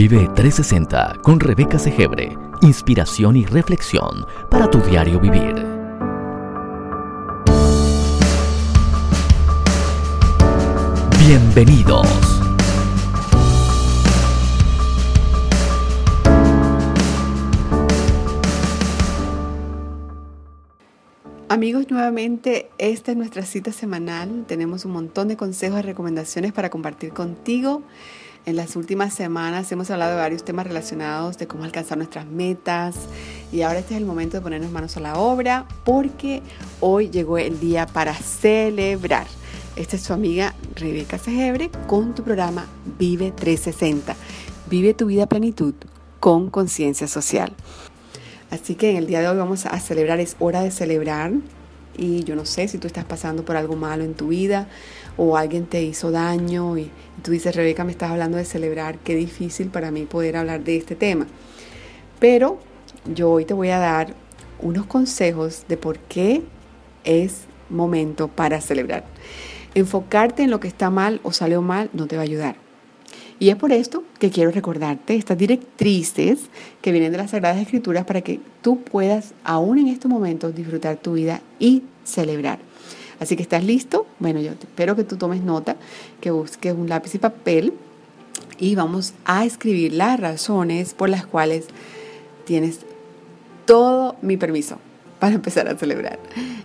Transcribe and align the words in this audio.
Vive 0.00 0.30
360 0.34 1.18
con 1.20 1.38
Rebeca 1.38 1.78
Segebre. 1.78 2.34
Inspiración 2.62 3.36
y 3.36 3.44
reflexión 3.44 4.26
para 4.50 4.70
tu 4.70 4.78
diario 4.80 5.20
vivir. 5.20 5.54
Bienvenidos. 11.18 12.08
Amigos, 21.50 21.90
nuevamente 21.90 22.70
esta 22.78 23.10
es 23.10 23.18
nuestra 23.18 23.42
cita 23.42 23.70
semanal. 23.70 24.46
Tenemos 24.48 24.86
un 24.86 24.92
montón 24.92 25.28
de 25.28 25.36
consejos 25.36 25.80
y 25.80 25.82
recomendaciones 25.82 26.54
para 26.54 26.70
compartir 26.70 27.12
contigo. 27.12 27.82
En 28.46 28.56
las 28.56 28.74
últimas 28.74 29.12
semanas 29.12 29.70
hemos 29.70 29.90
hablado 29.90 30.12
de 30.12 30.18
varios 30.18 30.44
temas 30.44 30.66
relacionados 30.66 31.36
de 31.36 31.46
cómo 31.46 31.64
alcanzar 31.64 31.98
nuestras 31.98 32.24
metas 32.26 32.96
y 33.52 33.60
ahora 33.60 33.80
este 33.80 33.94
es 33.94 34.00
el 34.00 34.06
momento 34.06 34.38
de 34.38 34.42
ponernos 34.42 34.70
manos 34.70 34.96
a 34.96 35.00
la 35.00 35.18
obra 35.18 35.66
porque 35.84 36.42
hoy 36.80 37.10
llegó 37.10 37.36
el 37.36 37.60
día 37.60 37.86
para 37.86 38.14
celebrar. 38.14 39.26
Esta 39.76 39.96
es 39.96 40.02
su 40.02 40.14
amiga 40.14 40.54
Rebeca 40.74 41.18
Segebre 41.18 41.70
con 41.86 42.14
tu 42.14 42.24
programa 42.24 42.66
Vive 42.98 43.30
360. 43.30 44.16
Vive 44.70 44.94
tu 44.94 45.06
vida 45.06 45.24
a 45.24 45.28
plenitud 45.28 45.74
con 46.18 46.48
conciencia 46.48 47.08
social. 47.08 47.52
Así 48.50 48.74
que 48.74 48.90
en 48.90 48.96
el 48.96 49.06
día 49.06 49.20
de 49.20 49.28
hoy 49.28 49.36
vamos 49.36 49.66
a 49.66 49.78
celebrar, 49.80 50.18
es 50.18 50.36
hora 50.40 50.62
de 50.62 50.70
celebrar. 50.70 51.32
Y 52.00 52.24
yo 52.24 52.34
no 52.34 52.46
sé 52.46 52.66
si 52.66 52.78
tú 52.78 52.86
estás 52.86 53.04
pasando 53.04 53.44
por 53.44 53.58
algo 53.58 53.76
malo 53.76 54.04
en 54.04 54.14
tu 54.14 54.28
vida 54.28 54.68
o 55.18 55.36
alguien 55.36 55.66
te 55.66 55.82
hizo 55.82 56.10
daño 56.10 56.78
y, 56.78 56.90
tú 57.22 57.30
dices, 57.30 57.54
Rebeca, 57.54 57.84
me 57.84 57.92
estás 57.92 58.10
hablando 58.10 58.38
de 58.38 58.46
celebrar, 58.46 58.96
qué 58.98 59.14
difícil 59.14 59.68
para 59.68 59.90
mí 59.90 60.06
poder 60.06 60.38
hablar 60.38 60.64
de 60.64 60.78
este 60.78 60.96
tema. 60.96 61.26
Pero 62.18 62.58
yo 63.14 63.30
hoy 63.30 63.44
te 63.44 63.52
voy 63.52 63.68
a 63.68 63.78
dar 63.78 64.14
unos 64.60 64.86
consejos 64.86 65.66
de 65.68 65.76
por 65.76 65.98
qué 65.98 66.42
es 67.04 67.42
momento 67.68 68.28
para 68.28 68.62
celebrar. 68.62 69.04
Enfocarte 69.74 70.42
en 70.42 70.50
lo 70.50 70.58
que 70.58 70.68
está 70.68 70.88
mal 70.88 71.20
o 71.22 71.32
salió 71.32 71.60
mal 71.60 71.90
no 71.92 72.06
te 72.06 72.16
va 72.16 72.22
a 72.22 72.24
ayudar. 72.24 72.69
Y 73.40 73.48
es 73.48 73.56
por 73.56 73.72
esto 73.72 74.04
que 74.18 74.30
quiero 74.30 74.50
recordarte 74.50 75.16
estas 75.16 75.38
directrices 75.38 76.40
que 76.82 76.92
vienen 76.92 77.10
de 77.10 77.16
las 77.16 77.30
Sagradas 77.30 77.56
Escrituras 77.56 78.04
para 78.04 78.20
que 78.20 78.38
tú 78.60 78.82
puedas, 78.82 79.32
aún 79.44 79.78
en 79.78 79.88
estos 79.88 80.10
momentos, 80.10 80.54
disfrutar 80.54 80.98
tu 80.98 81.14
vida 81.14 81.40
y 81.58 81.82
celebrar. 82.04 82.58
Así 83.18 83.36
que 83.36 83.42
estás 83.42 83.64
listo. 83.64 84.06
Bueno, 84.18 84.40
yo 84.40 84.50
espero 84.50 84.94
que 84.94 85.04
tú 85.04 85.16
tomes 85.16 85.40
nota, 85.40 85.76
que 86.20 86.30
busques 86.30 86.74
un 86.74 86.90
lápiz 86.90 87.14
y 87.14 87.18
papel 87.18 87.72
y 88.58 88.74
vamos 88.74 89.14
a 89.24 89.46
escribir 89.46 89.94
las 89.94 90.20
razones 90.20 90.92
por 90.92 91.08
las 91.08 91.24
cuales 91.26 91.66
tienes 92.44 92.80
todo 93.64 94.16
mi 94.20 94.36
permiso 94.36 94.76
para 95.18 95.34
empezar 95.34 95.66
a 95.66 95.78
celebrar. 95.78 96.18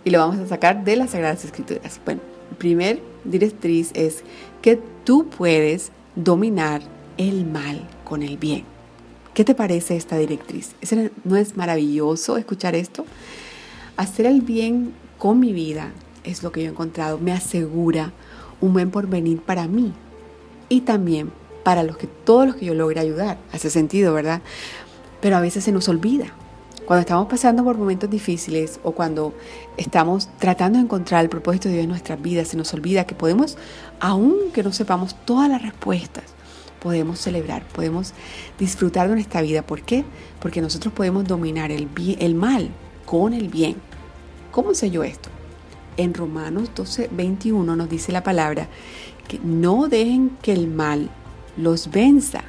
Y 0.03 0.09
lo 0.09 0.19
vamos 0.19 0.39
a 0.39 0.47
sacar 0.47 0.83
de 0.83 0.97
las 0.97 1.11
Sagradas 1.11 1.45
Escrituras. 1.45 2.01
Bueno, 2.03 2.19
primer 2.57 3.01
directriz 3.23 3.91
es 3.93 4.23
que 4.61 4.77
tú 5.05 5.29
puedes 5.29 5.91
dominar 6.15 6.81
el 7.17 7.45
mal 7.45 7.87
con 8.03 8.23
el 8.23 8.37
bien. 8.37 8.63
¿Qué 9.33 9.43
te 9.43 9.55
parece 9.55 9.97
esta 9.97 10.17
directriz? 10.17 10.75
¿No 11.23 11.35
es 11.35 11.57
maravilloso 11.57 12.37
escuchar 12.37 12.75
esto? 12.75 13.05
Hacer 13.97 14.25
el 14.25 14.41
bien 14.41 14.93
con 15.17 15.39
mi 15.39 15.53
vida, 15.53 15.91
es 16.23 16.43
lo 16.43 16.51
que 16.51 16.61
yo 16.61 16.67
he 16.67 16.71
encontrado, 16.71 17.17
me 17.17 17.31
asegura 17.31 18.13
un 18.61 18.73
buen 18.73 18.91
porvenir 18.91 19.41
para 19.41 19.67
mí 19.67 19.93
y 20.69 20.81
también 20.81 21.31
para 21.63 21.83
los 21.83 21.97
que, 21.97 22.07
todos 22.07 22.47
los 22.47 22.55
que 22.55 22.65
yo 22.65 22.73
logre 22.73 22.99
ayudar. 23.01 23.37
Hace 23.51 23.69
sentido, 23.69 24.13
¿verdad? 24.13 24.41
Pero 25.21 25.35
a 25.35 25.41
veces 25.41 25.63
se 25.63 25.71
nos 25.71 25.89
olvida. 25.89 26.27
Cuando 26.85 27.01
estamos 27.01 27.27
pasando 27.27 27.63
por 27.63 27.77
momentos 27.77 28.09
difíciles 28.09 28.79
o 28.83 28.91
cuando 28.91 29.33
estamos 29.75 30.29
tratando 30.37 30.77
de 30.77 30.85
encontrar 30.85 31.23
el 31.23 31.29
propósito 31.29 31.67
de 31.67 31.75
Dios 31.75 31.83
en 31.83 31.89
nuestras 31.89 32.21
vidas, 32.21 32.49
se 32.49 32.57
nos 32.57 32.73
olvida 32.73 33.05
que 33.05 33.15
podemos, 33.15 33.57
aunque 33.99 34.61
no 34.61 34.71
sepamos 34.71 35.15
todas 35.25 35.49
las 35.49 35.63
respuestas, 35.63 36.25
podemos 36.79 37.19
celebrar, 37.19 37.63
podemos 37.69 38.13
disfrutar 38.59 39.07
de 39.09 39.15
nuestra 39.15 39.41
vida. 39.41 39.63
¿Por 39.63 39.81
qué? 39.81 40.05
Porque 40.39 40.61
nosotros 40.61 40.93
podemos 40.93 41.25
dominar 41.25 41.71
el, 41.71 41.89
el 42.19 42.35
mal 42.35 42.69
con 43.07 43.33
el 43.33 43.49
bien. 43.49 43.77
¿Cómo 44.51 44.75
sé 44.75 44.91
yo 44.91 45.03
esto? 45.03 45.29
en 45.97 46.13
Romanos 46.13 46.71
12, 46.75 47.09
21 47.11 47.75
nos 47.75 47.89
dice 47.89 48.11
la 48.11 48.23
palabra 48.23 48.67
que 49.27 49.39
no 49.39 49.87
dejen 49.87 50.37
que 50.41 50.51
el 50.51 50.67
mal 50.67 51.09
los 51.57 51.89
venza, 51.89 52.43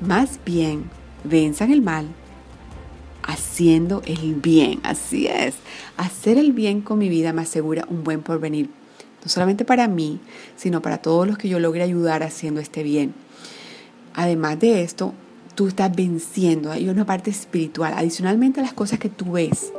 más 0.00 0.40
bien 0.44 0.90
venzan 1.22 1.72
el 1.72 1.82
mal 1.82 2.06
haciendo 3.54 4.02
el 4.04 4.34
bien. 4.34 4.80
Así 4.82 5.28
es, 5.28 5.54
hacer 5.96 6.38
el 6.38 6.52
bien 6.52 6.80
con 6.80 6.98
mi 6.98 7.08
vida 7.08 7.32
me 7.32 7.42
asegura 7.42 7.86
un 7.88 8.02
buen 8.02 8.20
porvenir, 8.20 8.68
no 9.22 9.30
solamente 9.30 9.64
para 9.64 9.86
mí, 9.86 10.18
sino 10.56 10.82
para 10.82 10.98
todos 10.98 11.28
los 11.28 11.38
que 11.38 11.48
yo 11.48 11.60
logre 11.60 11.84
ayudar 11.84 12.24
haciendo 12.24 12.60
este 12.60 12.82
bien. 12.82 13.14
Además 14.12 14.58
de 14.58 14.82
esto, 14.82 15.14
tú 15.54 15.68
estás 15.68 15.94
venciendo, 15.94 16.72
hay 16.72 16.88
una 16.88 17.06
parte 17.06 17.30
espiritual, 17.30 17.94
adicionalmente 17.96 18.58
a 18.58 18.64
las 18.64 18.72
cosas 18.72 18.98
que 18.98 19.08
tú 19.08 19.30
ves. 19.30 19.72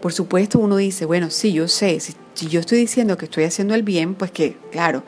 Por 0.00 0.12
supuesto, 0.12 0.58
uno 0.58 0.76
dice, 0.76 1.04
bueno, 1.04 1.30
sí, 1.30 1.52
yo 1.52 1.68
sé, 1.68 2.00
si 2.00 2.14
si 2.34 2.48
yo 2.48 2.58
estoy 2.58 2.78
diciendo 2.78 3.16
que 3.16 3.26
estoy 3.26 3.44
haciendo 3.44 3.74
el 3.74 3.84
bien, 3.84 4.14
pues 4.14 4.32
que, 4.32 4.56
claro, 4.72 5.04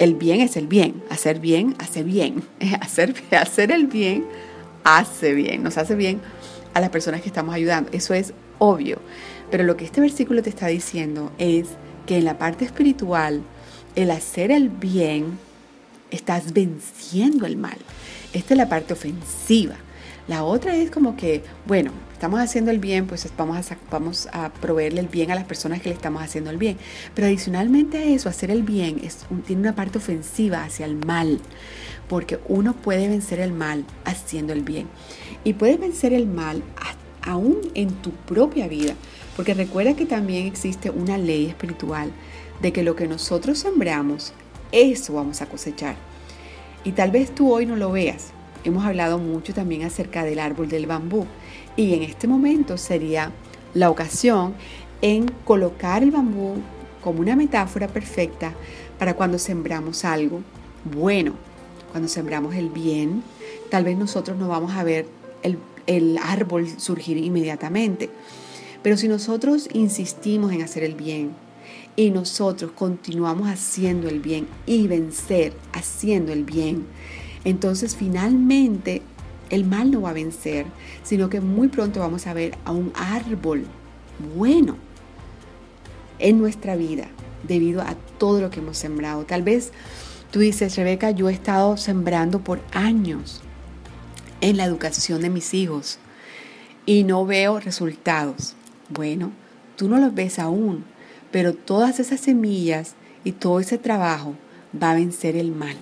el 0.00 0.14
bien 0.14 0.40
es 0.40 0.56
el 0.56 0.66
bien. 0.66 1.04
Hacer 1.08 1.38
bien, 1.38 1.76
hace 1.78 2.02
bien. 2.02 2.42
Hacer, 2.80 3.14
hacer 3.30 3.70
el 3.70 3.86
bien, 3.86 4.24
hace 4.82 5.34
bien. 5.34 5.62
Nos 5.62 5.78
hace 5.78 5.94
bien 5.94 6.20
a 6.78 6.80
las 6.80 6.90
personas 6.90 7.20
que 7.20 7.28
estamos 7.28 7.54
ayudando. 7.54 7.90
Eso 7.92 8.14
es 8.14 8.32
obvio. 8.58 9.00
Pero 9.50 9.64
lo 9.64 9.76
que 9.76 9.84
este 9.84 10.00
versículo 10.00 10.42
te 10.42 10.50
está 10.50 10.68
diciendo 10.68 11.32
es 11.38 11.68
que 12.06 12.18
en 12.18 12.24
la 12.24 12.38
parte 12.38 12.64
espiritual, 12.64 13.42
el 13.96 14.10
hacer 14.10 14.52
el 14.52 14.68
bien, 14.68 15.38
estás 16.10 16.52
venciendo 16.52 17.46
el 17.46 17.56
mal. 17.56 17.76
Esta 18.32 18.54
es 18.54 18.58
la 18.58 18.68
parte 18.68 18.92
ofensiva. 18.92 19.74
La 20.28 20.44
otra 20.44 20.76
es 20.76 20.90
como 20.90 21.16
que, 21.16 21.42
bueno, 21.66 21.90
estamos 22.12 22.38
haciendo 22.38 22.70
el 22.70 22.78
bien, 22.78 23.06
pues 23.06 23.26
vamos 23.90 24.28
a, 24.30 24.50
proveerle 24.50 25.00
el 25.00 25.08
bien 25.08 25.30
a 25.30 25.34
las 25.34 25.44
personas 25.44 25.80
que 25.80 25.88
le 25.88 25.94
estamos 25.94 26.22
haciendo 26.22 26.50
el 26.50 26.58
bien. 26.58 26.76
Pero 27.14 27.26
adicionalmente 27.26 27.96
a 27.96 28.04
eso, 28.04 28.28
hacer 28.28 28.50
el 28.50 28.62
bien 28.62 29.00
tiene 29.46 29.62
una 29.62 29.74
parte 29.74 29.96
ofensiva 29.96 30.64
hacia 30.64 30.84
el 30.84 30.96
mal, 30.96 31.40
porque 32.08 32.38
uno 32.46 32.74
puede 32.74 33.08
vencer 33.08 33.40
el 33.40 33.54
mal 33.54 33.86
haciendo 34.04 34.52
el 34.52 34.62
bien. 34.62 34.86
Y 35.44 35.54
puedes 35.54 35.80
vencer 35.80 36.12
el 36.12 36.26
mal 36.26 36.62
aún 37.22 37.60
en 37.74 37.88
tu 38.02 38.10
propia 38.10 38.68
vida, 38.68 38.94
porque 39.34 39.54
recuerda 39.54 39.96
que 39.96 40.04
también 40.04 40.46
existe 40.46 40.90
una 40.90 41.16
ley 41.16 41.46
espiritual 41.46 42.10
de 42.60 42.72
que 42.72 42.82
lo 42.82 42.96
que 42.96 43.08
nosotros 43.08 43.60
sembramos, 43.60 44.34
eso 44.72 45.14
vamos 45.14 45.40
a 45.40 45.46
cosechar. 45.46 45.96
Y 46.84 46.92
tal 46.92 47.12
vez 47.12 47.34
tú 47.34 47.50
hoy 47.52 47.64
no 47.64 47.76
lo 47.76 47.92
veas, 47.92 48.32
Hemos 48.68 48.84
hablado 48.84 49.16
mucho 49.16 49.54
también 49.54 49.84
acerca 49.84 50.24
del 50.24 50.38
árbol 50.38 50.68
del 50.68 50.86
bambú 50.86 51.24
y 51.74 51.94
en 51.94 52.02
este 52.02 52.28
momento 52.28 52.76
sería 52.76 53.32
la 53.72 53.88
ocasión 53.88 54.52
en 55.00 55.24
colocar 55.46 56.02
el 56.02 56.10
bambú 56.10 56.56
como 57.02 57.20
una 57.20 57.34
metáfora 57.34 57.88
perfecta 57.88 58.52
para 58.98 59.14
cuando 59.14 59.38
sembramos 59.38 60.04
algo 60.04 60.42
bueno, 60.84 61.32
cuando 61.92 62.10
sembramos 62.10 62.56
el 62.56 62.68
bien, 62.68 63.22
tal 63.70 63.84
vez 63.84 63.96
nosotros 63.96 64.36
no 64.36 64.48
vamos 64.48 64.72
a 64.72 64.84
ver 64.84 65.06
el, 65.42 65.56
el 65.86 66.18
árbol 66.18 66.68
surgir 66.78 67.16
inmediatamente. 67.16 68.10
Pero 68.82 68.98
si 68.98 69.08
nosotros 69.08 69.70
insistimos 69.72 70.52
en 70.52 70.60
hacer 70.60 70.82
el 70.82 70.94
bien 70.94 71.30
y 71.96 72.10
nosotros 72.10 72.72
continuamos 72.72 73.48
haciendo 73.48 74.10
el 74.10 74.20
bien 74.20 74.46
y 74.66 74.88
vencer 74.88 75.54
haciendo 75.72 76.34
el 76.34 76.44
bien, 76.44 76.84
entonces 77.50 77.96
finalmente 77.96 79.02
el 79.50 79.64
mal 79.64 79.90
no 79.90 80.02
va 80.02 80.10
a 80.10 80.14
vencer, 80.14 80.66
sino 81.02 81.30
que 81.30 81.40
muy 81.40 81.68
pronto 81.68 82.00
vamos 82.00 82.26
a 82.26 82.34
ver 82.34 82.56
a 82.64 82.72
un 82.72 82.92
árbol 82.94 83.64
bueno 84.36 84.76
en 86.18 86.38
nuestra 86.38 86.76
vida 86.76 87.08
debido 87.46 87.82
a 87.82 87.94
todo 88.18 88.40
lo 88.40 88.50
que 88.50 88.60
hemos 88.60 88.76
sembrado. 88.76 89.24
Tal 89.24 89.42
vez 89.42 89.72
tú 90.30 90.40
dices, 90.40 90.76
Rebeca, 90.76 91.10
yo 91.10 91.28
he 91.28 91.32
estado 91.32 91.76
sembrando 91.76 92.40
por 92.40 92.60
años 92.72 93.40
en 94.40 94.56
la 94.56 94.64
educación 94.64 95.22
de 95.22 95.30
mis 95.30 95.54
hijos 95.54 95.98
y 96.84 97.04
no 97.04 97.24
veo 97.24 97.60
resultados. 97.60 98.54
Bueno, 98.90 99.32
tú 99.76 99.88
no 99.88 99.98
los 99.98 100.14
ves 100.14 100.38
aún, 100.38 100.84
pero 101.30 101.54
todas 101.54 102.00
esas 102.00 102.20
semillas 102.20 102.94
y 103.24 103.32
todo 103.32 103.60
ese 103.60 103.78
trabajo 103.78 104.34
va 104.80 104.90
a 104.90 104.94
vencer 104.94 105.36
el 105.36 105.52
mal. 105.52 105.76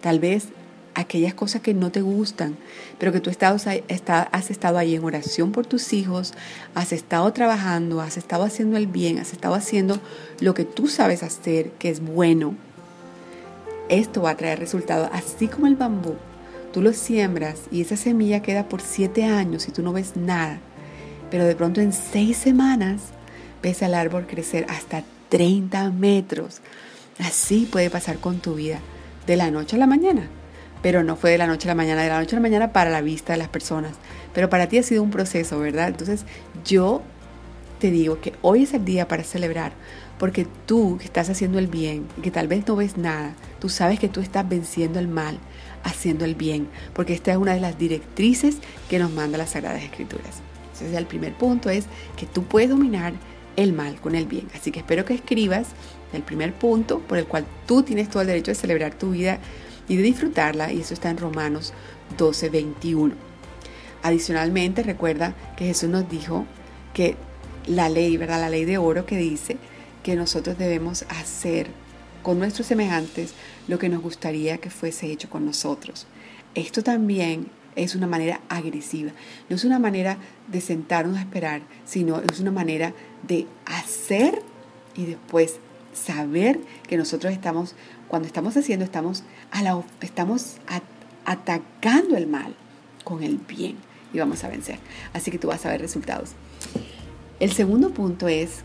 Tal 0.00 0.20
vez 0.20 0.48
aquellas 0.96 1.34
cosas 1.34 1.60
que 1.60 1.74
no 1.74 1.92
te 1.92 2.00
gustan, 2.00 2.56
pero 2.98 3.12
que 3.12 3.20
tú 3.20 3.30
has 3.30 4.50
estado 4.50 4.78
ahí 4.78 4.94
en 4.94 5.04
oración 5.04 5.52
por 5.52 5.66
tus 5.66 5.92
hijos, 5.92 6.32
has 6.74 6.90
estado 6.92 7.30
trabajando, 7.34 8.00
has 8.00 8.16
estado 8.16 8.44
haciendo 8.44 8.78
el 8.78 8.86
bien, 8.86 9.18
has 9.18 9.32
estado 9.32 9.54
haciendo 9.54 10.00
lo 10.40 10.54
que 10.54 10.64
tú 10.64 10.88
sabes 10.88 11.22
hacer, 11.22 11.70
que 11.72 11.90
es 11.90 12.00
bueno, 12.00 12.54
esto 13.90 14.22
va 14.22 14.30
a 14.30 14.36
traer 14.36 14.58
resultados, 14.58 15.10
así 15.12 15.48
como 15.48 15.66
el 15.66 15.76
bambú. 15.76 16.16
tú 16.72 16.82
lo 16.82 16.92
siembras 16.92 17.60
y 17.70 17.80
esa 17.82 17.96
semilla 17.96 18.42
queda 18.42 18.68
por 18.68 18.80
siete 18.80 19.24
años 19.24 19.68
y 19.68 19.72
tú 19.72 19.82
no 19.82 19.92
ves 19.92 20.16
nada, 20.16 20.60
pero 21.30 21.44
de 21.44 21.54
pronto 21.54 21.80
en 21.80 21.92
seis 21.92 22.38
semanas 22.38 23.00
ves 23.62 23.82
al 23.82 23.94
árbol 23.94 24.26
crecer 24.26 24.66
hasta 24.68 25.04
30 25.28 25.90
metros. 25.90 26.60
Así 27.18 27.68
puede 27.70 27.90
pasar 27.90 28.18
con 28.18 28.38
tu 28.40 28.54
vida, 28.54 28.80
de 29.26 29.36
la 29.36 29.50
noche 29.50 29.76
a 29.76 29.78
la 29.78 29.86
mañana. 29.86 30.28
Pero 30.86 31.02
no 31.02 31.16
fue 31.16 31.32
de 31.32 31.38
la 31.38 31.48
noche 31.48 31.66
a 31.66 31.72
la 31.72 31.74
mañana, 31.74 32.04
de 32.04 32.10
la 32.10 32.20
noche 32.20 32.36
a 32.36 32.38
la 32.38 32.42
mañana 32.42 32.72
para 32.72 32.90
la 32.90 33.00
vista 33.00 33.32
de 33.32 33.40
las 33.40 33.48
personas. 33.48 33.96
Pero 34.32 34.48
para 34.48 34.68
ti 34.68 34.78
ha 34.78 34.84
sido 34.84 35.02
un 35.02 35.10
proceso, 35.10 35.58
¿verdad? 35.58 35.88
Entonces 35.88 36.24
yo 36.64 37.02
te 37.80 37.90
digo 37.90 38.20
que 38.20 38.34
hoy 38.40 38.62
es 38.62 38.72
el 38.72 38.84
día 38.84 39.08
para 39.08 39.24
celebrar, 39.24 39.72
porque 40.16 40.46
tú 40.64 40.96
que 40.98 41.04
estás 41.04 41.28
haciendo 41.28 41.58
el 41.58 41.66
bien, 41.66 42.06
que 42.22 42.30
tal 42.30 42.46
vez 42.46 42.68
no 42.68 42.76
ves 42.76 42.96
nada, 42.98 43.34
tú 43.58 43.68
sabes 43.68 43.98
que 43.98 44.08
tú 44.08 44.20
estás 44.20 44.48
venciendo 44.48 45.00
el 45.00 45.08
mal, 45.08 45.40
haciendo 45.82 46.24
el 46.24 46.36
bien, 46.36 46.68
porque 46.94 47.14
esta 47.14 47.32
es 47.32 47.36
una 47.36 47.54
de 47.54 47.60
las 47.60 47.76
directrices 47.76 48.58
que 48.88 49.00
nos 49.00 49.10
manda 49.10 49.38
las 49.38 49.50
Sagradas 49.50 49.82
Escrituras. 49.82 50.36
Entonces 50.74 50.96
el 50.96 51.06
primer 51.06 51.32
punto 51.32 51.68
es 51.68 51.86
que 52.16 52.26
tú 52.26 52.44
puedes 52.44 52.70
dominar 52.70 53.12
el 53.56 53.72
mal 53.72 54.00
con 54.00 54.14
el 54.14 54.26
bien. 54.26 54.46
Así 54.54 54.70
que 54.70 54.78
espero 54.78 55.04
que 55.04 55.14
escribas 55.14 55.66
el 56.12 56.22
primer 56.22 56.52
punto 56.52 57.00
por 57.00 57.18
el 57.18 57.26
cual 57.26 57.44
tú 57.66 57.82
tienes 57.82 58.08
todo 58.08 58.20
el 58.20 58.28
derecho 58.28 58.52
de 58.52 58.54
celebrar 58.54 58.94
tu 58.94 59.10
vida 59.10 59.40
y 59.88 59.96
de 59.96 60.02
disfrutarla, 60.02 60.72
y 60.72 60.80
eso 60.80 60.94
está 60.94 61.10
en 61.10 61.18
Romanos 61.18 61.72
12, 62.16 62.50
21. 62.50 63.14
Adicionalmente, 64.02 64.82
recuerda 64.82 65.34
que 65.56 65.66
Jesús 65.66 65.88
nos 65.88 66.08
dijo 66.08 66.44
que 66.94 67.16
la 67.66 67.88
ley, 67.88 68.16
¿verdad? 68.16 68.40
La 68.40 68.50
ley 68.50 68.64
de 68.64 68.78
oro 68.78 69.06
que 69.06 69.16
dice 69.16 69.56
que 70.02 70.16
nosotros 70.16 70.56
debemos 70.58 71.04
hacer 71.08 71.68
con 72.22 72.38
nuestros 72.38 72.66
semejantes 72.66 73.34
lo 73.68 73.78
que 73.78 73.88
nos 73.88 74.02
gustaría 74.02 74.58
que 74.58 74.70
fuese 74.70 75.10
hecho 75.10 75.28
con 75.28 75.44
nosotros. 75.44 76.06
Esto 76.54 76.82
también 76.82 77.48
es 77.76 77.94
una 77.94 78.06
manera 78.06 78.40
agresiva, 78.48 79.12
no 79.48 79.56
es 79.56 79.64
una 79.64 79.78
manera 79.78 80.16
de 80.48 80.60
sentarnos 80.60 81.18
a 81.18 81.20
esperar, 81.20 81.62
sino 81.84 82.20
es 82.20 82.40
una 82.40 82.50
manera 82.50 82.94
de 83.26 83.46
hacer 83.66 84.42
y 84.96 85.04
después 85.04 85.58
saber 85.92 86.60
que 86.88 86.96
nosotros 86.96 87.32
estamos, 87.32 87.74
cuando 88.08 88.26
estamos 88.26 88.56
haciendo, 88.56 88.84
estamos, 88.84 89.24
a 89.50 89.62
la, 89.62 89.82
estamos 90.00 90.56
atacando 91.24 92.16
el 92.16 92.26
mal 92.26 92.54
con 93.04 93.22
el 93.22 93.38
bien 93.38 93.76
y 94.12 94.18
vamos 94.18 94.44
a 94.44 94.48
vencer. 94.48 94.78
Así 95.12 95.30
que 95.30 95.38
tú 95.38 95.48
vas 95.48 95.66
a 95.66 95.70
ver 95.70 95.80
resultados. 95.80 96.32
El 97.40 97.52
segundo 97.52 97.90
punto 97.90 98.28
es 98.28 98.62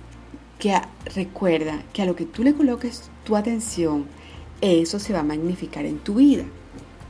que 0.60 0.80
recuerda 1.16 1.84
que 1.92 2.04
a 2.04 2.06
lo 2.06 2.16
que 2.16 2.26
tú 2.26 2.44
le 2.44 2.54
coloques 2.54 3.10
tu 3.26 3.36
atención, 3.36 4.06
eso 4.62 5.00
se 5.00 5.14
va 5.14 5.20
a 5.20 5.24
magnificar 5.24 5.86
en 5.86 6.00
tu 6.00 6.16
vida. 6.16 6.46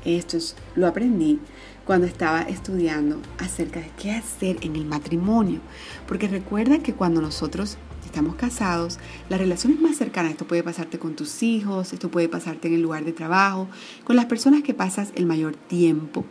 Esto 0.06 0.38
es, 0.38 0.56
lo 0.76 0.88
aprendí 0.88 1.40
cuando 1.86 2.08
estaba 2.08 2.42
estudiando 2.44 3.20
acerca 3.38 3.80
de 3.80 3.92
qué 4.02 4.12
hacer 4.12 4.58
en 4.62 4.76
el 4.76 4.86
matrimonio. 4.86 5.60
Porque 6.08 6.28
recuerda 6.28 6.80
que 6.80 6.94
cuando 6.94 7.22
nosotros 7.22 7.78
estamos 8.12 8.36
casados, 8.36 9.00
las 9.30 9.40
relaciones 9.40 9.80
más 9.82 9.98
cercanas, 9.98 10.32
esto 10.32 10.46
puede 10.46 10.64
pasarte 10.64 11.00
con 11.00 11.16
tus 11.16 11.42
hijos, 11.42 11.94
esto 11.94 12.12
puede 12.12 12.30
pasarte 12.30 12.68
en 12.68 12.76
el 12.76 12.82
lugar 12.82 13.06
de 13.06 13.14
trabajo, 13.14 13.68
con 14.04 14.16
las 14.16 14.26
personas 14.26 14.62
que 14.64 14.74
pasas 14.74 15.12
el 15.16 15.26
mayor 15.26 15.56
tiempo 15.56 16.26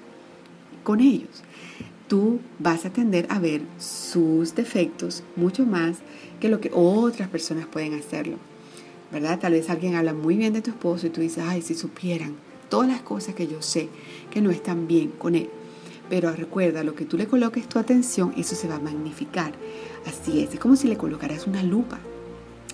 con 0.85 1.01
ellos 1.01 1.43
tú 2.11 2.41
vas 2.59 2.85
a 2.87 2.91
tender 2.91 3.29
a 3.31 3.39
ver 3.39 3.63
sus 3.79 4.57
defectos 4.57 5.23
mucho 5.37 5.65
más 5.65 5.99
que 6.41 6.49
lo 6.49 6.61
que 6.61 6.73
otras 6.75 7.29
personas 7.29 7.67
pueden 7.67 7.95
hacerlo. 7.95 8.37
¿Verdad? 9.13 9.39
Tal 9.39 9.53
vez 9.53 9.71
alguien 9.71 9.95
habla 9.95 10.13
muy 10.13 10.37
bien 10.37 10.53
de 10.53 10.61
tu 10.61 10.71
esposo 10.71 11.07
y 11.07 11.11
tú 11.11 11.21
dices, 11.21 11.45
ay, 11.47 11.63
si 11.63 11.77
supieran 11.77 12.35
todas 12.69 12.89
las 12.89 13.03
cosas 13.03 13.37
que 13.37 13.47
yo 13.47 13.63
sé 13.63 13.89
que 14.33 14.41
no 14.41 14.51
están 14.51 14.89
bien 14.89 15.13
con 15.19 15.37
él. 15.37 15.49
Pero 16.09 16.33
recuerda, 16.33 16.83
lo 16.83 16.97
que 16.97 17.05
tú 17.05 17.17
le 17.17 17.29
coloques 17.29 17.69
tu 17.69 17.79
atención, 17.79 18.35
eso 18.37 18.57
se 18.57 18.67
va 18.67 18.75
a 18.75 18.81
magnificar. 18.81 19.53
Así 20.07 20.41
es, 20.41 20.55
es 20.55 20.61
como 20.61 20.77
si 20.77 20.89
le 20.89 20.97
colocaras 20.97 21.47
una 21.47 21.63
lupa. 21.63 21.99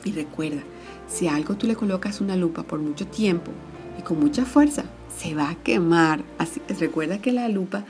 Y 0.05 0.12
recuerda, 0.12 0.62
si 1.08 1.28
algo 1.28 1.56
tú 1.56 1.67
le 1.67 1.76
colocas 1.76 2.20
una 2.20 2.37
lupa 2.37 2.62
por 2.62 2.81
mucho 2.81 3.06
tiempo 3.06 3.50
y 3.99 4.02
con 4.02 4.20
mucha 4.20 4.44
fuerza, 4.44 4.84
se 5.17 5.34
va 5.34 5.50
a 5.50 5.55
quemar. 5.56 6.23
Así 6.38 6.61
es, 6.69 6.81
recuerda 6.81 7.20
que 7.20 7.32
la 7.32 7.49
lupa 7.49 7.84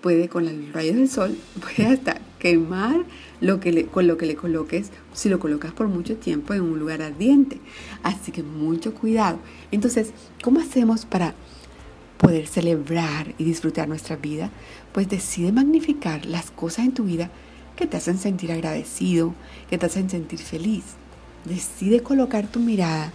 puede 0.00 0.28
con 0.28 0.44
los 0.44 0.72
rayos 0.72 0.96
del 0.96 1.08
sol, 1.08 1.36
puede 1.60 1.88
hasta 1.88 2.20
quemar 2.38 3.04
lo 3.40 3.60
que 3.60 3.72
le, 3.72 3.86
con 3.86 4.06
lo 4.06 4.16
que 4.16 4.26
le 4.26 4.36
coloques 4.36 4.90
si 5.12 5.28
lo 5.28 5.40
colocas 5.40 5.72
por 5.72 5.88
mucho 5.88 6.16
tiempo 6.16 6.54
en 6.54 6.62
un 6.62 6.78
lugar 6.78 7.02
ardiente. 7.02 7.58
Así 8.02 8.30
que 8.30 8.42
mucho 8.42 8.94
cuidado. 8.94 9.38
Entonces, 9.72 10.12
¿cómo 10.42 10.60
hacemos 10.60 11.04
para 11.06 11.34
poder 12.18 12.46
celebrar 12.46 13.34
y 13.38 13.44
disfrutar 13.44 13.88
nuestra 13.88 14.16
vida? 14.16 14.50
Pues 14.92 15.08
decide 15.08 15.50
magnificar 15.52 16.26
las 16.26 16.50
cosas 16.50 16.86
en 16.86 16.94
tu 16.94 17.04
vida 17.04 17.30
que 17.76 17.86
te 17.86 17.96
hacen 17.96 18.18
sentir 18.18 18.50
agradecido, 18.50 19.34
que 19.70 19.78
te 19.78 19.86
hacen 19.86 20.10
sentir 20.10 20.38
feliz. 20.38 20.84
Decide 21.44 22.02
colocar 22.02 22.46
tu 22.48 22.58
mirada 22.58 23.12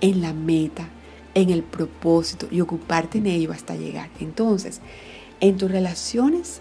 en 0.00 0.20
la 0.20 0.32
meta, 0.32 0.88
en 1.34 1.50
el 1.50 1.62
propósito 1.62 2.46
y 2.50 2.60
ocuparte 2.60 3.18
en 3.18 3.26
ello 3.26 3.52
hasta 3.52 3.74
llegar. 3.74 4.10
Entonces, 4.20 4.80
en 5.40 5.56
tus 5.56 5.70
relaciones, 5.70 6.60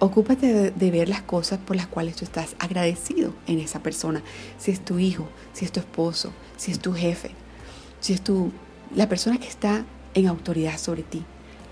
ocúpate 0.00 0.70
de, 0.70 0.90
ver 0.90 1.08
las 1.08 1.22
cosas 1.22 1.58
por 1.58 1.76
las 1.76 1.86
cuales 1.86 2.16
tú 2.16 2.24
estás 2.24 2.56
agradecido 2.58 3.32
en 3.46 3.60
esa 3.60 3.80
persona. 3.80 4.22
Si 4.58 4.70
es 4.70 4.80
tu 4.84 4.98
hijo, 4.98 5.28
si 5.52 5.64
es 5.64 5.72
tu 5.72 5.80
esposo, 5.80 6.32
si 6.56 6.72
es 6.72 6.80
tu 6.80 6.92
jefe, 6.92 7.30
si 8.00 8.14
es 8.14 8.22
tu, 8.22 8.50
la 8.94 9.08
persona 9.08 9.38
que 9.38 9.48
está 9.48 9.84
en 10.14 10.26
autoridad 10.26 10.78
sobre 10.78 11.02
ti, 11.02 11.22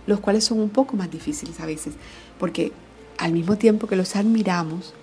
los 0.06 0.20
cuales 0.20 0.44
son 0.44 0.60
un 0.60 0.70
poco 0.70 0.96
más 0.96 1.10
difíciles 1.10 1.58
a 1.60 1.66
veces, 1.66 1.94
porque 2.38 2.72
al 3.16 3.32
mismo 3.32 3.56
tiempo 3.56 3.86
que 3.86 3.96
los 3.96 4.14
admiramos, 4.14 4.94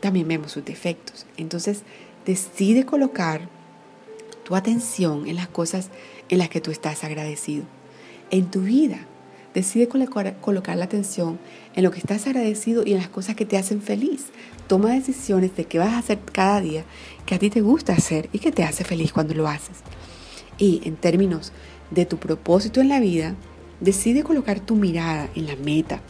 también 0.00 0.28
vemos 0.28 0.52
sus 0.52 0.64
defectos. 0.64 1.26
Entonces, 1.36 1.82
decide 2.26 2.84
colocar 2.84 3.48
tu 4.44 4.56
atención 4.56 5.26
en 5.28 5.36
las 5.36 5.48
cosas 5.48 5.90
en 6.28 6.38
las 6.38 6.48
que 6.48 6.60
tú 6.60 6.70
estás 6.70 7.04
agradecido. 7.04 7.64
En 8.30 8.50
tu 8.50 8.62
vida, 8.62 9.06
Decide 9.54 9.88
colocar 9.88 10.76
la 10.76 10.84
atención 10.84 11.40
en 11.74 11.82
lo 11.82 11.90
que 11.90 11.98
estás 11.98 12.26
agradecido 12.28 12.84
y 12.86 12.92
en 12.92 12.98
las 12.98 13.08
cosas 13.08 13.34
que 13.34 13.44
te 13.44 13.58
hacen 13.58 13.82
feliz. 13.82 14.26
Toma 14.68 14.92
decisiones 14.92 15.56
de 15.56 15.64
qué 15.64 15.80
vas 15.80 15.88
a 15.88 15.98
hacer 15.98 16.20
cada 16.20 16.60
día 16.60 16.84
que 17.26 17.34
a 17.34 17.38
ti 17.38 17.50
te 17.50 17.60
gusta 17.60 17.92
hacer 17.92 18.28
y 18.32 18.38
que 18.38 18.52
te 18.52 18.62
hace 18.62 18.84
feliz 18.84 19.12
cuando 19.12 19.34
lo 19.34 19.48
haces. 19.48 19.78
Y 20.56 20.82
en 20.84 20.94
términos 20.94 21.52
de 21.90 22.06
tu 22.06 22.18
propósito 22.18 22.80
en 22.80 22.88
la 22.88 23.00
vida, 23.00 23.34
decide 23.80 24.22
colocar 24.22 24.60
tu 24.60 24.76
mirada 24.76 25.28
en 25.34 25.48
la 25.48 25.56
meta, 25.56 26.00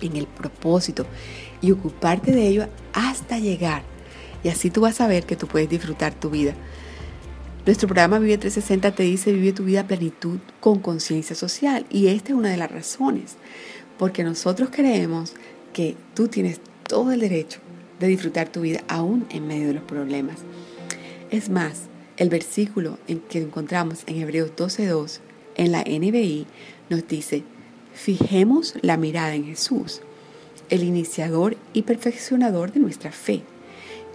en 0.00 0.16
el 0.16 0.26
propósito 0.26 1.04
y 1.64 1.72
ocuparte 1.72 2.32
de 2.32 2.46
ello 2.46 2.68
hasta 2.92 3.38
llegar. 3.38 3.82
Y 4.42 4.48
así 4.48 4.68
tú 4.68 4.82
vas 4.82 5.00
a 5.00 5.06
ver 5.06 5.24
que 5.24 5.36
tú 5.36 5.46
puedes 5.46 5.70
disfrutar 5.70 6.12
tu 6.12 6.28
vida. 6.28 6.52
Nuestro 7.64 7.88
programa 7.88 8.18
Vive 8.18 8.36
360 8.36 8.94
te 8.94 9.02
dice 9.04 9.32
vive 9.32 9.54
tu 9.54 9.64
vida 9.64 9.80
a 9.80 9.86
plenitud 9.86 10.38
con 10.60 10.80
conciencia 10.80 11.34
social 11.34 11.86
y 11.88 12.08
esta 12.08 12.32
es 12.32 12.38
una 12.38 12.50
de 12.50 12.58
las 12.58 12.70
razones, 12.70 13.36
porque 13.98 14.22
nosotros 14.22 14.68
creemos 14.70 15.32
que 15.72 15.96
tú 16.12 16.28
tienes 16.28 16.60
todo 16.86 17.12
el 17.12 17.20
derecho 17.20 17.60
de 17.98 18.08
disfrutar 18.08 18.50
tu 18.50 18.60
vida 18.60 18.80
aún 18.86 19.24
en 19.30 19.46
medio 19.46 19.68
de 19.68 19.74
los 19.74 19.84
problemas. 19.84 20.40
Es 21.30 21.48
más, 21.48 21.84
el 22.18 22.28
versículo 22.28 22.98
en 23.08 23.20
que 23.20 23.40
encontramos 23.40 24.02
en 24.06 24.20
Hebreos 24.20 24.50
12.2 24.54 25.20
en 25.56 25.72
la 25.72 25.80
NBI 25.80 26.46
nos 26.90 27.08
dice, 27.08 27.42
fijemos 27.94 28.74
la 28.82 28.98
mirada 28.98 29.34
en 29.34 29.46
Jesús, 29.46 30.02
el 30.70 30.82
iniciador 30.82 31.56
y 31.72 31.82
perfeccionador 31.82 32.72
de 32.72 32.80
nuestra 32.80 33.12
fe, 33.12 33.42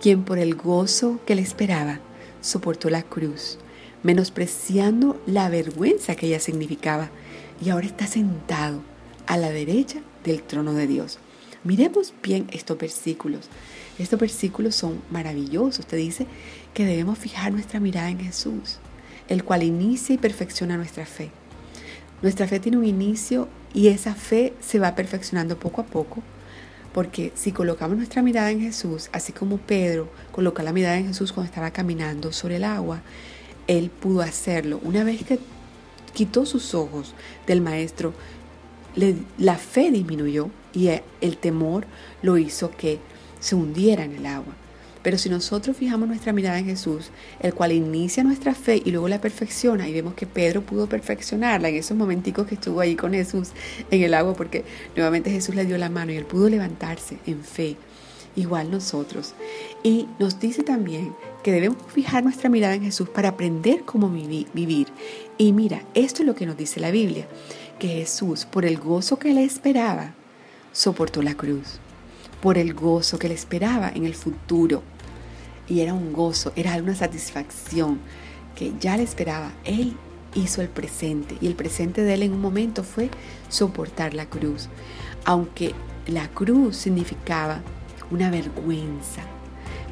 quien 0.02 0.24
por 0.24 0.40
el 0.40 0.56
gozo 0.56 1.20
que 1.26 1.36
le 1.36 1.42
esperaba, 1.42 2.00
soportó 2.42 2.90
la 2.90 3.04
cruz, 3.04 3.58
menospreciando 4.04 5.22
la 5.26 5.50
vergüenza 5.50 6.16
que 6.16 6.28
ella 6.28 6.40
significaba, 6.40 7.10
y 7.64 7.70
ahora 7.70 7.88
está 7.88 8.08
sentado 8.08 8.82
a 9.28 9.38
la 9.38 9.50
derecha 9.50 10.00
del 10.24 10.42
trono 10.44 10.74
de 10.74 10.88
Dios. 10.88 11.20
Miremos 11.64 12.14
bien 12.24 12.48
estos 12.52 12.78
versículos. 12.78 13.50
Estos 13.98 14.20
versículos 14.20 14.76
son 14.76 15.02
maravillosos. 15.12 15.86
Te 15.86 15.98
dice 15.98 16.26
que 16.74 16.86
debemos 16.86 17.18
fijar 17.18 17.52
nuestra 17.52 17.82
mirada 17.82 18.10
en 18.10 18.20
Jesús, 18.20 18.80
el 19.28 19.44
cual 19.44 19.64
inicia 19.64 20.16
y 20.16 20.18
perfecciona 20.18 20.78
nuestra 20.78 21.06
fe. 21.06 21.32
Nuestra 22.22 22.48
fe 22.48 22.62
tiene 22.62 22.78
un 22.78 22.86
inicio 22.86 23.50
y 23.74 23.88
esa 23.90 24.16
fe 24.16 24.54
se 24.62 24.80
va 24.80 24.96
perfeccionando 24.96 25.60
poco 25.60 25.82
a 25.82 25.86
poco 25.86 26.24
porque 26.94 27.32
si 27.36 27.52
colocamos 27.52 27.98
nuestra 27.98 28.22
mirada 28.22 28.52
en 28.52 28.62
Jesús, 28.62 29.10
así 29.12 29.32
como 29.32 29.58
Pedro 29.58 30.10
colocó 30.32 30.62
la 30.64 30.74
mirada 30.74 30.98
en 30.98 31.08
Jesús 31.08 31.32
cuando 31.32 31.50
estaba 31.50 31.72
caminando 31.72 32.32
sobre 32.32 32.58
el 32.58 32.64
agua, 32.64 33.02
él 33.68 33.90
pudo 33.90 34.22
hacerlo. 34.22 34.80
Una 34.84 35.04
vez 35.04 35.24
que 35.24 35.40
quitó 36.14 36.46
sus 36.46 36.74
ojos 36.74 37.14
del 37.46 37.62
maestro, 37.62 38.14
la 39.38 39.56
fe 39.56 39.92
disminuyó 39.92 40.50
y 40.74 40.90
el 41.22 41.38
temor 41.38 41.86
lo 42.22 42.38
hizo 42.38 42.72
que 42.72 43.00
se 43.40 43.56
hundiera 43.56 44.04
en 44.04 44.16
el 44.16 44.26
agua. 44.26 44.56
Pero 45.02 45.18
si 45.18 45.30
nosotros 45.30 45.78
fijamos 45.78 46.08
nuestra 46.08 46.34
mirada 46.34 46.60
en 46.60 46.66
Jesús, 46.66 47.10
el 47.40 47.54
cual 47.54 47.72
inicia 47.72 48.24
nuestra 48.24 48.54
fe 48.54 48.82
y 48.84 48.92
luego 48.92 49.08
la 49.08 49.22
perfecciona, 49.22 49.88
y 49.88 49.94
vemos 49.94 50.14
que 50.14 50.28
Pedro 50.28 50.62
pudo 50.62 50.88
perfeccionarla 50.90 51.70
en 51.70 51.76
esos 51.76 51.96
momenticos 51.96 52.48
que 52.48 52.56
estuvo 52.56 52.82
ahí 52.82 52.96
con 52.96 53.14
Jesús 53.14 53.50
en 53.92 54.04
el 54.04 54.14
agua, 54.14 54.34
porque 54.34 54.66
nuevamente 54.96 55.32
Jesús 55.32 55.56
le 55.56 55.66
dio 55.66 55.78
la 55.78 55.90
mano 55.90 56.12
y 56.12 56.18
él 56.18 56.26
pudo 56.26 56.50
levantarse 56.50 57.18
en 57.26 57.44
fe, 57.44 57.78
igual 58.36 58.72
nosotros. 58.72 59.36
Y 59.84 60.08
nos 60.20 60.40
dice 60.40 60.64
también 60.64 61.14
que 61.44 61.54
debemos 61.54 61.78
fijar 61.94 62.24
nuestra 62.24 62.50
mirada 62.50 62.74
en 62.74 62.84
Jesús 62.84 63.08
para 63.08 63.30
aprender 63.30 63.84
cómo 63.86 64.10
vivir. 64.10 64.88
Y 65.38 65.54
mira, 65.54 65.84
esto 65.94 66.24
es 66.24 66.28
lo 66.28 66.36
que 66.36 66.46
nos 66.46 66.58
dice 66.58 66.82
la 66.82 66.92
Biblia, 66.92 67.26
que 67.80 67.88
Jesús, 67.88 68.46
por 68.46 68.66
el 68.66 68.78
gozo 68.78 69.18
que 69.18 69.34
le 69.34 69.46
esperaba, 69.46 70.14
soportó 70.74 71.22
la 71.22 71.36
cruz 71.36 71.80
por 72.42 72.58
el 72.58 72.74
gozo 72.74 73.20
que 73.20 73.30
le 73.30 73.36
esperaba 73.36 73.90
en 73.90 74.06
el 74.06 74.16
futuro. 74.16 74.84
Y 75.68 75.82
era 75.82 75.94
un 75.94 76.14
gozo, 76.14 76.52
era 76.56 76.76
una 76.78 76.96
satisfacción 76.96 78.00
que 78.56 78.74
ya 78.80 78.98
le 78.98 79.04
esperaba. 79.04 79.52
Él 79.64 79.96
hizo 80.36 80.62
el 80.62 80.70
presente 80.70 81.38
y 81.42 81.48
el 81.48 81.56
presente 81.56 82.04
de 82.04 82.14
él 82.14 82.24
en 82.24 82.34
un 82.34 82.42
momento 82.42 82.84
fue 82.84 83.10
soportar 83.50 84.14
la 84.14 84.26
cruz. 84.26 84.70
Aunque 85.26 85.74
la 86.08 86.28
cruz 86.30 86.78
significaba 86.78 87.62
una 88.12 88.32
vergüenza, 88.32 89.22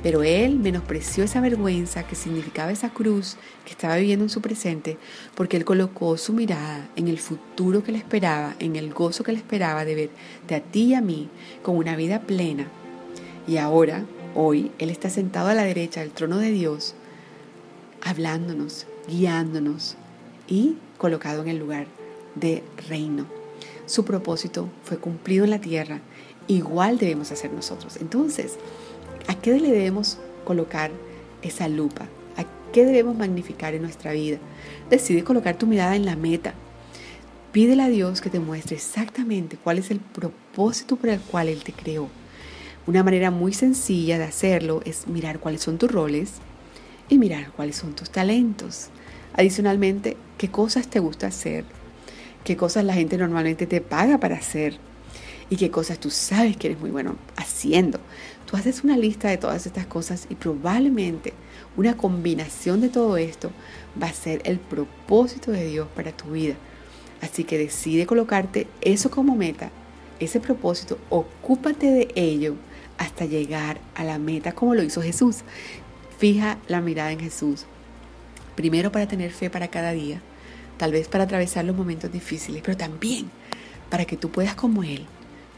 pero 0.03 0.23
él 0.23 0.59
menospreció 0.59 1.23
esa 1.23 1.41
vergüenza 1.41 2.03
que 2.03 2.15
significaba 2.15 2.71
esa 2.71 2.89
cruz 2.89 3.37
que 3.65 3.71
estaba 3.71 3.97
viviendo 3.97 4.25
en 4.25 4.29
su 4.29 4.41
presente, 4.41 4.97
porque 5.35 5.57
él 5.57 5.65
colocó 5.65 6.17
su 6.17 6.33
mirada 6.33 6.87
en 6.95 7.07
el 7.07 7.17
futuro 7.17 7.83
que 7.83 7.91
le 7.91 7.97
esperaba, 7.97 8.55
en 8.59 8.75
el 8.75 8.93
gozo 8.93 9.23
que 9.23 9.31
le 9.31 9.37
esperaba 9.39 9.85
de 9.85 9.95
ver 9.95 10.09
de 10.47 10.55
a 10.55 10.61
ti 10.61 10.83
y 10.85 10.93
a 10.93 11.01
mí 11.01 11.29
con 11.63 11.77
una 11.77 11.95
vida 11.95 12.21
plena. 12.21 12.67
Y 13.47 13.57
ahora, 13.57 14.05
hoy, 14.35 14.71
él 14.77 14.89
está 14.89 15.09
sentado 15.09 15.49
a 15.49 15.53
la 15.53 15.63
derecha 15.63 16.01
del 16.01 16.11
trono 16.11 16.37
de 16.37 16.51
Dios, 16.51 16.95
hablándonos, 18.01 18.85
guiándonos 19.07 19.95
y 20.47 20.75
colocado 20.97 21.41
en 21.41 21.49
el 21.49 21.57
lugar 21.57 21.87
de 22.35 22.63
reino. 22.87 23.25
Su 23.85 24.05
propósito 24.05 24.69
fue 24.83 24.97
cumplido 24.97 25.45
en 25.45 25.51
la 25.51 25.61
tierra, 25.61 26.01
igual 26.47 26.97
debemos 26.97 27.31
hacer 27.31 27.51
nosotros. 27.51 27.97
Entonces, 27.97 28.57
¿A 29.27 29.35
qué 29.35 29.59
le 29.59 29.71
debemos 29.71 30.17
colocar 30.45 30.89
esa 31.41 31.67
lupa? 31.67 32.05
¿A 32.37 32.45
qué 32.71 32.85
debemos 32.85 33.15
magnificar 33.15 33.73
en 33.73 33.81
nuestra 33.81 34.13
vida? 34.13 34.37
Decide 34.89 35.23
colocar 35.23 35.57
tu 35.57 35.67
mirada 35.67 35.95
en 35.95 36.05
la 36.05 36.15
meta. 36.15 36.53
Pídele 37.51 37.83
a 37.83 37.89
Dios 37.89 38.21
que 38.21 38.29
te 38.29 38.39
muestre 38.39 38.77
exactamente 38.77 39.57
cuál 39.61 39.79
es 39.79 39.91
el 39.91 39.99
propósito 39.99 40.95
por 40.95 41.09
el 41.09 41.19
cual 41.19 41.49
Él 41.49 41.63
te 41.63 41.73
creó. 41.73 42.07
Una 42.85 43.03
manera 43.03 43.31
muy 43.31 43.53
sencilla 43.53 44.17
de 44.17 44.23
hacerlo 44.23 44.81
es 44.85 45.07
mirar 45.07 45.39
cuáles 45.39 45.61
son 45.61 45.77
tus 45.77 45.91
roles 45.91 46.33
y 47.09 47.17
mirar 47.17 47.51
cuáles 47.51 47.75
son 47.75 47.95
tus 47.95 48.09
talentos. 48.09 48.87
Adicionalmente, 49.33 50.15
qué 50.37 50.49
cosas 50.49 50.87
te 50.87 50.99
gusta 50.99 51.27
hacer, 51.27 51.65
qué 52.45 52.55
cosas 52.55 52.85
la 52.85 52.93
gente 52.93 53.17
normalmente 53.17 53.67
te 53.67 53.81
paga 53.81 54.19
para 54.19 54.37
hacer 54.37 54.79
y 55.49 55.55
qué 55.55 55.71
cosas 55.71 55.99
tú 55.99 56.09
sabes 56.09 56.57
que 56.57 56.67
eres 56.67 56.79
muy 56.79 56.91
bueno 56.91 57.15
haciendo. 57.35 57.99
Tú 58.45 58.57
haces 58.57 58.83
una 58.83 58.97
lista 58.97 59.29
de 59.29 59.37
todas 59.37 59.65
estas 59.65 59.85
cosas 59.85 60.27
y 60.29 60.35
probablemente 60.35 61.33
una 61.75 61.95
combinación 61.97 62.81
de 62.81 62.89
todo 62.89 63.17
esto 63.17 63.51
va 64.01 64.07
a 64.07 64.13
ser 64.13 64.41
el 64.45 64.59
propósito 64.59 65.51
de 65.51 65.65
Dios 65.65 65.87
para 65.95 66.11
tu 66.11 66.31
vida. 66.31 66.55
Así 67.21 67.43
que 67.43 67.57
decide 67.57 68.05
colocarte 68.05 68.67
eso 68.81 69.09
como 69.09 69.35
meta, 69.35 69.71
ese 70.19 70.39
propósito, 70.39 70.97
ocúpate 71.09 71.87
de 71.87 72.11
ello 72.15 72.55
hasta 72.97 73.25
llegar 73.25 73.79
a 73.95 74.03
la 74.03 74.19
meta 74.19 74.53
como 74.53 74.75
lo 74.75 74.83
hizo 74.83 75.01
Jesús. 75.01 75.37
Fija 76.17 76.57
la 76.67 76.81
mirada 76.81 77.11
en 77.11 77.19
Jesús. 77.19 77.65
Primero 78.55 78.91
para 78.91 79.07
tener 79.07 79.31
fe 79.31 79.49
para 79.49 79.67
cada 79.67 79.91
día, 79.91 80.19
tal 80.77 80.91
vez 80.91 81.07
para 81.07 81.25
atravesar 81.25 81.65
los 81.65 81.75
momentos 81.75 82.11
difíciles, 82.11 82.63
pero 82.65 82.75
también 82.75 83.29
para 83.89 84.05
que 84.05 84.17
tú 84.17 84.31
puedas 84.31 84.55
como 84.55 84.83
Él 84.83 85.05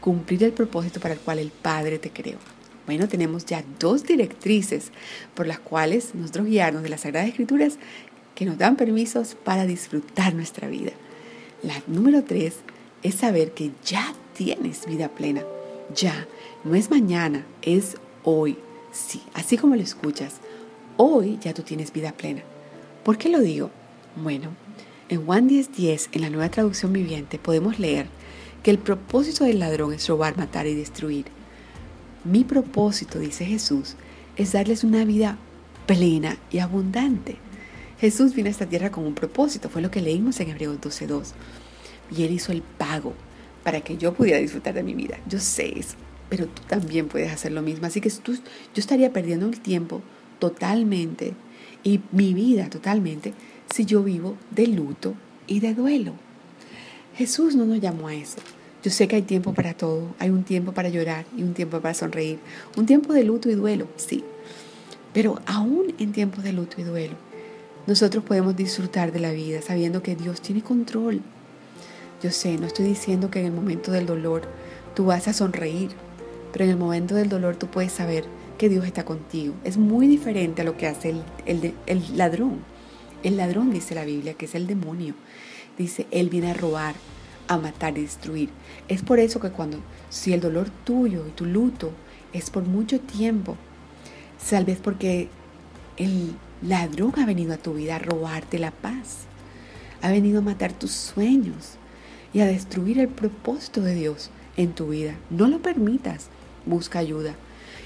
cumplir 0.00 0.42
el 0.44 0.52
propósito 0.52 1.00
para 1.00 1.14
el 1.14 1.20
cual 1.20 1.38
el 1.38 1.50
Padre 1.50 1.98
te 1.98 2.10
creó. 2.10 2.38
Bueno, 2.86 3.08
tenemos 3.08 3.44
ya 3.46 3.62
dos 3.78 4.04
directrices 4.04 4.90
por 5.34 5.46
las 5.46 5.60
cuales 5.60 6.14
nosotros 6.14 6.46
guiarnos 6.46 6.82
de 6.82 6.88
las 6.88 7.02
Sagradas 7.02 7.28
Escrituras 7.28 7.78
que 8.34 8.44
nos 8.44 8.58
dan 8.58 8.76
permisos 8.76 9.36
para 9.36 9.66
disfrutar 9.66 10.34
nuestra 10.34 10.68
vida. 10.68 10.92
La 11.62 11.82
número 11.86 12.24
tres 12.24 12.56
es 13.02 13.16
saber 13.16 13.52
que 13.52 13.70
ya 13.84 14.14
tienes 14.34 14.86
vida 14.86 15.08
plena. 15.08 15.42
Ya, 15.94 16.26
no 16.64 16.74
es 16.74 16.90
mañana, 16.90 17.44
es 17.62 17.96
hoy. 18.24 18.56
Sí, 18.92 19.22
así 19.34 19.56
como 19.56 19.76
lo 19.76 19.82
escuchas, 19.82 20.36
hoy 20.96 21.38
ya 21.40 21.54
tú 21.54 21.62
tienes 21.62 21.92
vida 21.92 22.12
plena. 22.12 22.42
¿Por 23.04 23.18
qué 23.18 23.28
lo 23.28 23.40
digo? 23.40 23.70
Bueno, 24.16 24.50
en 25.08 25.24
Juan 25.24 25.48
10:10, 25.48 26.08
en 26.12 26.22
la 26.22 26.30
nueva 26.30 26.50
traducción 26.50 26.92
viviente, 26.92 27.38
podemos 27.38 27.78
leer 27.78 28.06
que 28.62 28.70
el 28.70 28.78
propósito 28.78 29.44
del 29.44 29.58
ladrón 29.58 29.92
es 29.92 30.06
robar, 30.08 30.36
matar 30.36 30.66
y 30.66 30.74
destruir. 30.74 31.26
Mi 32.24 32.44
propósito, 32.44 33.18
dice 33.18 33.44
Jesús, 33.44 33.96
es 34.36 34.52
darles 34.52 34.84
una 34.84 35.04
vida 35.04 35.38
plena 35.86 36.36
y 36.50 36.58
abundante. 36.58 37.36
Jesús 38.00 38.34
vino 38.34 38.48
a 38.48 38.50
esta 38.50 38.66
tierra 38.66 38.90
con 38.90 39.04
un 39.04 39.14
propósito, 39.14 39.68
fue 39.68 39.82
lo 39.82 39.90
que 39.90 40.00
leímos 40.00 40.40
en 40.40 40.50
Hebreos 40.50 40.78
12.2. 40.80 41.32
Y 42.16 42.24
Él 42.24 42.32
hizo 42.32 42.52
el 42.52 42.62
pago 42.62 43.14
para 43.62 43.80
que 43.82 43.96
yo 43.96 44.14
pudiera 44.14 44.38
disfrutar 44.38 44.74
de 44.74 44.82
mi 44.82 44.94
vida. 44.94 45.18
Yo 45.28 45.38
sé 45.38 45.78
eso, 45.78 45.96
pero 46.28 46.46
tú 46.46 46.62
también 46.66 47.08
puedes 47.08 47.32
hacer 47.32 47.52
lo 47.52 47.62
mismo. 47.62 47.86
Así 47.86 48.00
que 48.00 48.10
tú, 48.10 48.34
yo 48.34 48.40
estaría 48.76 49.12
perdiendo 49.12 49.46
el 49.46 49.60
tiempo 49.60 50.02
totalmente 50.38 51.34
y 51.82 52.00
mi 52.12 52.34
vida 52.34 52.68
totalmente 52.70 53.34
si 53.72 53.84
yo 53.84 54.02
vivo 54.02 54.36
de 54.50 54.66
luto 54.66 55.14
y 55.46 55.60
de 55.60 55.74
duelo. 55.74 56.14
Jesús 57.20 57.54
no 57.54 57.66
nos 57.66 57.78
llamó 57.82 58.08
a 58.08 58.14
eso. 58.14 58.38
Yo 58.82 58.90
sé 58.90 59.06
que 59.06 59.16
hay 59.16 59.20
tiempo 59.20 59.52
para 59.52 59.74
todo, 59.74 60.14
hay 60.18 60.30
un 60.30 60.42
tiempo 60.42 60.72
para 60.72 60.88
llorar 60.88 61.26
y 61.36 61.42
un 61.42 61.52
tiempo 61.52 61.78
para 61.78 61.92
sonreír, 61.92 62.38
un 62.78 62.86
tiempo 62.86 63.12
de 63.12 63.24
luto 63.24 63.50
y 63.50 63.54
duelo, 63.54 63.88
sí. 63.96 64.24
Pero 65.12 65.38
aún 65.44 65.92
en 65.98 66.12
tiempos 66.12 66.42
de 66.44 66.54
luto 66.54 66.80
y 66.80 66.84
duelo, 66.84 67.12
nosotros 67.86 68.24
podemos 68.24 68.56
disfrutar 68.56 69.12
de 69.12 69.20
la 69.20 69.32
vida 69.32 69.60
sabiendo 69.60 70.02
que 70.02 70.16
Dios 70.16 70.40
tiene 70.40 70.62
control. 70.62 71.20
Yo 72.22 72.30
sé, 72.30 72.56
no 72.56 72.66
estoy 72.66 72.86
diciendo 72.86 73.30
que 73.30 73.40
en 73.40 73.44
el 73.44 73.52
momento 73.52 73.92
del 73.92 74.06
dolor 74.06 74.44
tú 74.94 75.04
vas 75.04 75.28
a 75.28 75.34
sonreír, 75.34 75.90
pero 76.54 76.64
en 76.64 76.70
el 76.70 76.78
momento 76.78 77.14
del 77.16 77.28
dolor 77.28 77.56
tú 77.56 77.66
puedes 77.66 77.92
saber 77.92 78.24
que 78.56 78.70
Dios 78.70 78.86
está 78.86 79.04
contigo. 79.04 79.52
Es 79.62 79.76
muy 79.76 80.06
diferente 80.06 80.62
a 80.62 80.64
lo 80.64 80.78
que 80.78 80.86
hace 80.86 81.14
el, 81.44 81.74
el, 81.84 82.16
ladrón. 82.16 82.60
El 83.22 83.36
ladrón 83.36 83.70
dice 83.72 83.94
la 83.94 84.06
Biblia 84.06 84.32
que 84.32 84.46
es 84.46 84.54
el 84.54 84.66
demonio. 84.66 85.12
Dice, 85.80 86.06
Él 86.10 86.28
viene 86.28 86.50
a 86.50 86.54
robar, 86.54 86.94
a 87.48 87.56
matar 87.56 87.96
y 87.96 88.02
destruir. 88.02 88.50
Es 88.88 89.00
por 89.00 89.18
eso 89.18 89.40
que 89.40 89.48
cuando, 89.48 89.78
si 90.10 90.34
el 90.34 90.42
dolor 90.42 90.68
tuyo 90.84 91.26
y 91.26 91.30
tu 91.30 91.46
luto 91.46 91.90
es 92.34 92.50
por 92.50 92.64
mucho 92.64 93.00
tiempo, 93.00 93.56
tal 94.50 94.66
vez 94.66 94.76
porque 94.76 95.30
el 95.96 96.34
ladrón 96.60 97.14
ha 97.16 97.24
venido 97.24 97.54
a 97.54 97.56
tu 97.56 97.72
vida 97.72 97.96
a 97.96 97.98
robarte 97.98 98.58
la 98.58 98.72
paz, 98.72 99.20
ha 100.02 100.10
venido 100.10 100.40
a 100.40 100.42
matar 100.42 100.74
tus 100.74 100.90
sueños 100.90 101.76
y 102.34 102.40
a 102.40 102.46
destruir 102.46 102.98
el 102.98 103.08
propósito 103.08 103.80
de 103.80 103.94
Dios 103.94 104.28
en 104.58 104.74
tu 104.74 104.88
vida. 104.88 105.14
No 105.30 105.48
lo 105.48 105.62
permitas, 105.62 106.26
busca 106.66 106.98
ayuda. 106.98 107.36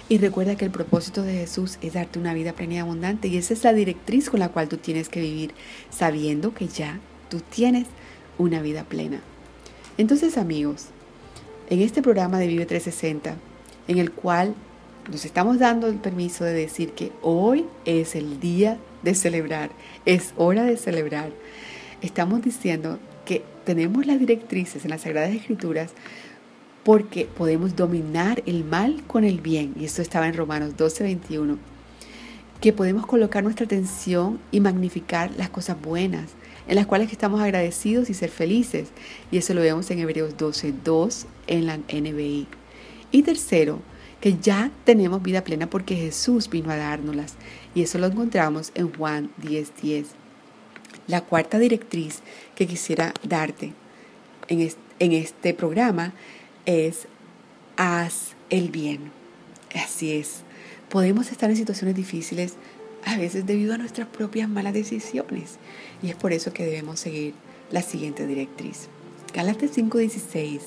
Y 0.08 0.18
recuerda 0.18 0.56
que 0.56 0.64
el 0.64 0.72
propósito 0.72 1.22
de 1.22 1.34
Jesús 1.34 1.78
es 1.80 1.92
darte 1.92 2.18
una 2.18 2.34
vida 2.34 2.54
plena 2.54 2.74
y 2.74 2.78
abundante 2.78 3.28
y 3.28 3.36
esa 3.36 3.54
es 3.54 3.62
la 3.62 3.72
directriz 3.72 4.30
con 4.30 4.40
la 4.40 4.48
cual 4.48 4.68
tú 4.68 4.78
tienes 4.78 5.08
que 5.08 5.20
vivir, 5.20 5.54
sabiendo 5.90 6.54
que 6.54 6.66
ya 6.66 6.98
tú 7.28 7.40
tienes 7.40 7.86
una 8.38 8.62
vida 8.62 8.84
plena. 8.84 9.20
Entonces 9.98 10.38
amigos, 10.38 10.86
en 11.70 11.80
este 11.80 12.02
programa 12.02 12.38
de 12.38 12.46
Vive 12.46 12.66
360, 12.66 13.36
en 13.88 13.98
el 13.98 14.10
cual 14.10 14.54
nos 15.10 15.24
estamos 15.24 15.58
dando 15.58 15.86
el 15.86 15.96
permiso 15.96 16.44
de 16.44 16.52
decir 16.52 16.92
que 16.92 17.12
hoy 17.22 17.66
es 17.84 18.16
el 18.16 18.40
día 18.40 18.78
de 19.02 19.14
celebrar, 19.14 19.70
es 20.06 20.32
hora 20.36 20.64
de 20.64 20.76
celebrar, 20.76 21.30
estamos 22.00 22.42
diciendo 22.42 22.98
que 23.24 23.44
tenemos 23.64 24.06
las 24.06 24.18
directrices 24.18 24.84
en 24.84 24.90
las 24.90 25.02
Sagradas 25.02 25.34
Escrituras 25.34 25.92
porque 26.84 27.24
podemos 27.24 27.76
dominar 27.76 28.42
el 28.46 28.64
mal 28.64 29.02
con 29.06 29.24
el 29.24 29.40
bien, 29.40 29.74
y 29.78 29.86
esto 29.86 30.02
estaba 30.02 30.28
en 30.28 30.34
Romanos 30.34 30.76
12, 30.76 31.04
21, 31.04 31.58
que 32.60 32.72
podemos 32.72 33.06
colocar 33.06 33.42
nuestra 33.42 33.64
atención 33.64 34.38
y 34.50 34.60
magnificar 34.60 35.30
las 35.36 35.48
cosas 35.48 35.80
buenas, 35.80 36.30
en 36.68 36.76
las 36.76 36.86
cuales 36.86 37.12
estamos 37.12 37.40
agradecidos 37.40 38.10
y 38.10 38.14
ser 38.14 38.30
felices. 38.30 38.88
Y 39.30 39.38
eso 39.38 39.54
lo 39.54 39.60
vemos 39.60 39.90
en 39.90 39.98
Hebreos 39.98 40.36
12, 40.36 40.74
2 40.84 41.26
en 41.46 41.66
la 41.66 41.76
NBI. 41.76 42.46
Y 43.10 43.22
tercero, 43.22 43.80
que 44.20 44.36
ya 44.38 44.70
tenemos 44.84 45.22
vida 45.22 45.44
plena 45.44 45.68
porque 45.68 45.96
Jesús 45.96 46.48
vino 46.48 46.70
a 46.70 46.76
dárnoslas. 46.76 47.34
Y 47.74 47.82
eso 47.82 47.98
lo 47.98 48.06
encontramos 48.06 48.72
en 48.74 48.92
Juan 48.92 49.30
10, 49.38 49.72
10. 49.82 50.06
La 51.06 51.20
cuarta 51.20 51.58
directriz 51.58 52.20
que 52.54 52.66
quisiera 52.66 53.12
darte 53.22 53.72
en 54.48 54.70
en 55.00 55.12
este 55.12 55.54
programa 55.54 56.12
es 56.66 57.08
haz 57.76 58.34
el 58.48 58.70
bien. 58.70 59.10
Así 59.74 60.12
es 60.12 60.44
podemos 60.94 61.32
estar 61.32 61.50
en 61.50 61.56
situaciones 61.56 61.96
difíciles 61.96 62.54
a 63.04 63.16
veces 63.16 63.46
debido 63.46 63.74
a 63.74 63.78
nuestras 63.78 64.08
propias 64.08 64.48
malas 64.48 64.74
decisiones. 64.74 65.58
Y 66.02 66.10
es 66.10 66.16
por 66.16 66.32
eso 66.32 66.52
que 66.52 66.64
debemos 66.64 67.00
seguir 67.00 67.34
la 67.70 67.82
siguiente 67.82 68.26
directriz. 68.26 68.88
Gálatas 69.32 69.72
5:16 69.72 70.60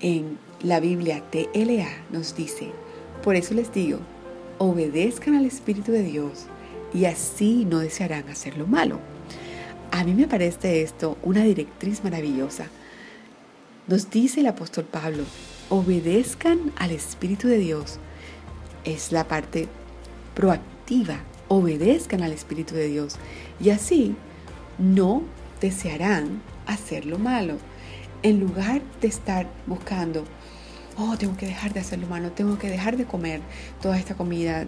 en 0.00 0.38
la 0.62 0.80
Biblia 0.80 1.22
TLA 1.30 1.88
nos 2.10 2.36
dice, 2.36 2.70
por 3.22 3.34
eso 3.34 3.54
les 3.54 3.72
digo, 3.72 3.98
obedezcan 4.58 5.34
al 5.34 5.44
Espíritu 5.44 5.92
de 5.92 6.02
Dios 6.02 6.46
y 6.94 7.06
así 7.06 7.64
no 7.64 7.80
desearán 7.80 8.28
hacer 8.28 8.56
lo 8.56 8.66
malo. 8.66 9.00
A 9.90 10.04
mí 10.04 10.14
me 10.14 10.28
parece 10.28 10.82
esto 10.82 11.16
una 11.22 11.44
directriz 11.44 12.04
maravillosa. 12.04 12.66
Nos 13.86 14.10
dice 14.10 14.40
el 14.40 14.46
apóstol 14.46 14.84
Pablo, 14.84 15.24
obedezcan 15.68 16.72
al 16.76 16.90
Espíritu 16.90 17.48
de 17.48 17.58
Dios. 17.58 17.98
Es 18.84 19.12
la 19.12 19.26
parte 19.26 19.68
proactiva, 20.34 20.75
obedezcan 21.48 22.22
al 22.22 22.32
Espíritu 22.32 22.74
de 22.74 22.88
Dios 22.88 23.16
y 23.60 23.70
así 23.70 24.16
no 24.78 25.22
desearán 25.60 26.42
hacer 26.66 27.06
lo 27.06 27.18
malo. 27.18 27.56
En 28.22 28.40
lugar 28.40 28.82
de 29.00 29.08
estar 29.08 29.46
buscando 29.66 30.24
oh, 30.98 31.16
tengo 31.16 31.36
que 31.36 31.46
dejar 31.46 31.72
de 31.72 31.80
hacer 31.80 31.98
lo 31.98 32.06
malo, 32.06 32.32
tengo 32.32 32.58
que 32.58 32.68
dejar 32.68 32.96
de 32.96 33.04
comer 33.04 33.40
toda 33.82 33.98
esta 33.98 34.14
comida, 34.14 34.66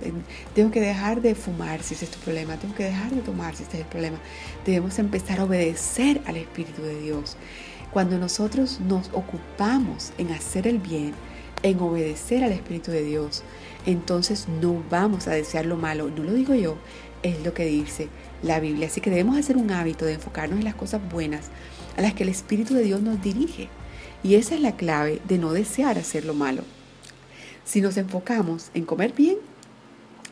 tengo 0.54 0.70
que 0.70 0.80
dejar 0.80 1.22
de 1.22 1.34
fumar 1.34 1.82
si 1.82 1.94
ese 1.94 2.04
es 2.04 2.10
tu 2.10 2.18
problema, 2.20 2.56
tengo 2.56 2.74
que 2.74 2.84
dejar 2.84 3.10
de 3.10 3.20
tomar 3.22 3.54
si 3.54 3.62
este 3.62 3.78
es 3.78 3.84
el 3.84 3.88
problema. 3.88 4.18
Debemos 4.64 4.98
empezar 4.98 5.40
a 5.40 5.44
obedecer 5.44 6.20
al 6.26 6.36
Espíritu 6.36 6.82
de 6.82 7.00
Dios. 7.00 7.36
Cuando 7.92 8.18
nosotros 8.18 8.80
nos 8.80 9.08
ocupamos 9.08 10.12
en 10.18 10.30
hacer 10.32 10.66
el 10.66 10.78
bien, 10.78 11.14
en 11.62 11.80
obedecer 11.80 12.44
al 12.44 12.52
Espíritu 12.52 12.90
de 12.90 13.02
Dios, 13.02 13.42
entonces 13.86 14.46
no 14.48 14.82
vamos 14.90 15.28
a 15.28 15.32
desear 15.32 15.66
lo 15.66 15.76
malo. 15.76 16.10
No 16.10 16.22
lo 16.22 16.32
digo 16.32 16.54
yo, 16.54 16.76
es 17.22 17.44
lo 17.44 17.54
que 17.54 17.64
dice 17.64 18.08
la 18.42 18.60
Biblia. 18.60 18.86
Así 18.86 19.00
que 19.00 19.10
debemos 19.10 19.36
hacer 19.36 19.56
un 19.56 19.70
hábito 19.70 20.04
de 20.04 20.14
enfocarnos 20.14 20.58
en 20.58 20.64
las 20.64 20.74
cosas 20.74 21.00
buenas 21.10 21.46
a 21.96 22.02
las 22.02 22.14
que 22.14 22.22
el 22.22 22.28
Espíritu 22.28 22.74
de 22.74 22.82
Dios 22.82 23.02
nos 23.02 23.22
dirige. 23.22 23.68
Y 24.22 24.34
esa 24.34 24.54
es 24.54 24.60
la 24.60 24.76
clave 24.76 25.20
de 25.28 25.38
no 25.38 25.52
desear 25.52 25.98
hacer 25.98 26.24
lo 26.24 26.34
malo. 26.34 26.62
Si 27.64 27.80
nos 27.80 27.96
enfocamos 27.96 28.70
en 28.74 28.84
comer 28.84 29.12
bien, 29.12 29.36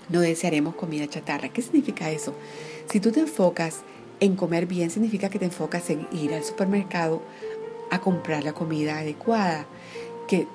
no 0.09 0.21
desearemos 0.21 0.75
comida 0.75 1.07
chatarra. 1.07 1.49
¿Qué 1.49 1.63
significa 1.63 2.11
eso? 2.11 2.35
Si 2.91 3.01
tú 3.01 3.13
te 3.13 3.21
enfocas 3.21 3.81
en 4.21 4.37
comer 4.37 4.67
bien, 4.67 4.91
significa 4.91 5.29
que 5.29 5.39
te 5.39 5.45
enfocas 5.45 5.91
en 5.91 6.07
ir 6.13 6.33
al 6.35 6.45
supermercado 6.45 7.23
a 7.91 8.01
comprar 8.01 8.45
la 8.45 8.53
comida 8.53 8.99
adecuada, 8.99 9.67
que 10.29 10.47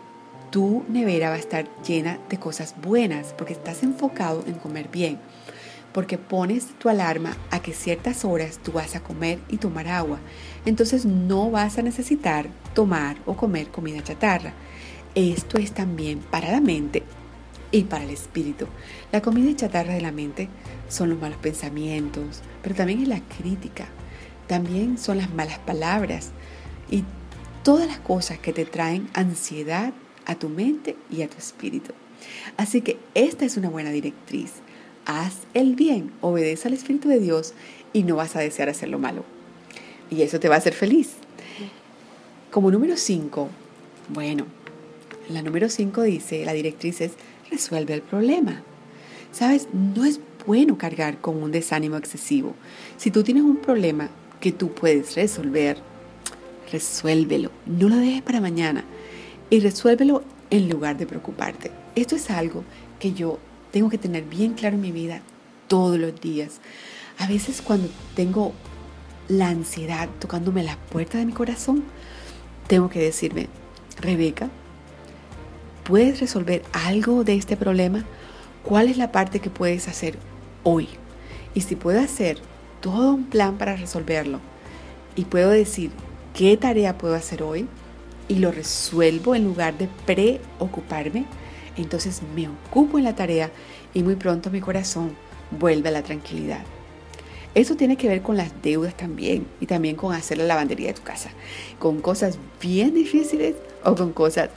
tu 0.51 0.85
nevera 0.87 1.29
va 1.29 1.35
a 1.35 1.39
estar 1.39 1.65
llena 1.81 2.19
de 2.29 2.37
cosas 2.37 2.75
buenas, 2.81 3.33
porque 3.37 3.53
estás 3.53 3.83
enfocado 3.83 4.43
en 4.45 4.55
comer 4.55 4.89
bien, 4.89 5.17
porque 5.93 6.17
pones 6.17 6.67
tu 6.77 6.89
alarma 6.89 7.35
a 7.49 7.61
que 7.61 7.73
ciertas 7.73 8.23
horas 8.25 8.59
tú 8.61 8.73
vas 8.73 8.95
a 8.95 9.01
comer 9.01 9.39
y 9.49 9.57
tomar 9.57 9.87
agua 9.87 10.19
entonces 10.65 11.05
no 11.05 11.49
vas 11.49 11.77
a 11.77 11.81
necesitar 11.81 12.47
tomar 12.73 13.17
o 13.25 13.35
comer 13.35 13.67
comida 13.67 14.03
chatarra. 14.03 14.53
Esto 15.15 15.57
es 15.57 15.73
también 15.73 16.19
para 16.19 16.51
la 16.51 16.61
mente 16.61 17.03
y 17.71 17.83
para 17.83 18.03
el 18.03 18.11
espíritu. 18.11 18.67
La 19.11 19.21
comida 19.21 19.55
chatarra 19.55 19.93
de 19.93 20.01
la 20.01 20.11
mente 20.11 20.49
son 20.87 21.09
los 21.09 21.19
malos 21.19 21.37
pensamientos, 21.37 22.41
pero 22.61 22.75
también 22.75 23.01
es 23.01 23.07
la 23.07 23.21
crítica, 23.21 23.87
también 24.47 24.97
son 24.97 25.17
las 25.17 25.33
malas 25.33 25.59
palabras 25.59 26.29
y 26.89 27.03
todas 27.63 27.87
las 27.87 27.99
cosas 27.99 28.39
que 28.39 28.53
te 28.53 28.65
traen 28.65 29.09
ansiedad 29.13 29.93
a 30.25 30.35
tu 30.35 30.49
mente 30.49 30.95
y 31.09 31.21
a 31.21 31.29
tu 31.29 31.37
espíritu. 31.37 31.93
Así 32.57 32.81
que 32.81 32.97
esta 33.15 33.45
es 33.45 33.57
una 33.57 33.69
buena 33.69 33.91
directriz. 33.91 34.51
Haz 35.05 35.33
el 35.53 35.75
bien, 35.75 36.11
obedece 36.21 36.67
al 36.67 36.75
Espíritu 36.75 37.09
de 37.09 37.19
Dios 37.19 37.53
y 37.91 38.03
no 38.03 38.17
vas 38.17 38.35
a 38.35 38.39
desear 38.39 38.69
hacer 38.69 38.89
lo 38.89 38.99
malo 38.99 39.25
y 40.11 40.21
eso 40.21 40.39
te 40.39 40.49
va 40.49 40.55
a 40.55 40.57
hacer 40.59 40.73
feliz. 40.73 41.13
Como 42.51 42.69
número 42.69 42.97
5, 42.97 43.49
bueno, 44.09 44.45
la 45.29 45.41
número 45.41 45.69
5 45.69 46.03
dice, 46.03 46.45
la 46.45 46.53
directriz 46.53 46.99
es, 47.01 47.13
resuelve 47.49 47.93
el 47.93 48.01
problema. 48.01 48.61
Sabes, 49.31 49.69
no 49.73 50.03
es 50.03 50.19
bueno 50.45 50.77
cargar 50.77 51.19
con 51.21 51.41
un 51.41 51.51
desánimo 51.51 51.95
excesivo. 51.95 52.53
Si 52.97 53.09
tú 53.09 53.23
tienes 53.23 53.43
un 53.43 53.55
problema 53.57 54.09
que 54.41 54.51
tú 54.51 54.73
puedes 54.73 55.15
resolver, 55.15 55.77
resuélvelo. 56.71 57.51
No 57.65 57.87
lo 57.87 57.95
dejes 57.95 58.21
para 58.21 58.41
mañana 58.41 58.83
y 59.51 59.59
resuélvelo 59.59 60.23
en 60.49 60.69
lugar 60.69 60.97
de 60.97 61.05
preocuparte. 61.05 61.71
Esto 61.93 62.15
es 62.15 62.31
algo 62.31 62.63
que 62.99 63.13
yo 63.13 63.37
tengo 63.71 63.89
que 63.89 63.97
tener 63.99 64.23
bien 64.23 64.53
claro 64.53 64.75
en 64.75 64.81
mi 64.81 64.91
vida 64.91 65.21
todos 65.67 65.99
los 65.99 66.19
días. 66.19 66.61
A 67.19 67.27
veces 67.27 67.61
cuando 67.61 67.89
tengo 68.15 68.53
la 69.27 69.49
ansiedad 69.49 70.09
tocándome 70.19 70.63
la 70.63 70.77
puerta 70.77 71.17
de 71.17 71.25
mi 71.25 71.33
corazón, 71.33 71.83
tengo 72.67 72.89
que 72.89 73.01
decirme, 73.01 73.49
Rebeca, 73.99 74.49
¿puedes 75.83 76.21
resolver 76.21 76.63
algo 76.71 77.25
de 77.25 77.35
este 77.35 77.57
problema? 77.57 78.05
¿Cuál 78.63 78.87
es 78.87 78.97
la 78.97 79.11
parte 79.11 79.41
que 79.41 79.49
puedes 79.49 79.89
hacer 79.89 80.17
hoy? 80.63 80.87
Y 81.53 81.61
si 81.61 81.75
puedo 81.75 81.99
hacer 81.99 82.39
todo 82.79 83.13
un 83.13 83.25
plan 83.25 83.57
para 83.57 83.75
resolverlo 83.75 84.39
y 85.17 85.25
puedo 85.25 85.49
decir 85.49 85.91
qué 86.33 86.55
tarea 86.55 86.97
puedo 86.97 87.15
hacer 87.15 87.43
hoy 87.43 87.67
y 88.27 88.35
lo 88.35 88.51
resuelvo 88.51 89.35
en 89.35 89.43
lugar 89.43 89.77
de 89.77 89.89
preocuparme, 90.05 91.25
entonces 91.77 92.21
me 92.35 92.47
ocupo 92.47 92.97
en 92.97 93.05
la 93.05 93.15
tarea 93.15 93.51
y 93.93 94.03
muy 94.03 94.15
pronto 94.15 94.49
mi 94.49 94.61
corazón 94.61 95.15
vuelve 95.59 95.89
a 95.89 95.93
la 95.93 96.03
tranquilidad. 96.03 96.63
Eso 97.53 97.75
tiene 97.75 97.97
que 97.97 98.07
ver 98.07 98.21
con 98.21 98.37
las 98.37 98.61
deudas 98.61 98.95
también 98.95 99.45
y 99.59 99.65
también 99.65 99.95
con 99.95 100.13
hacer 100.13 100.37
la 100.37 100.45
lavandería 100.45 100.87
de 100.87 100.93
tu 100.93 101.03
casa, 101.03 101.31
con 101.79 101.99
cosas 101.99 102.39
bien 102.61 102.93
difíciles 102.93 103.55
o 103.83 103.95
con 103.95 104.13
cosas 104.13 104.49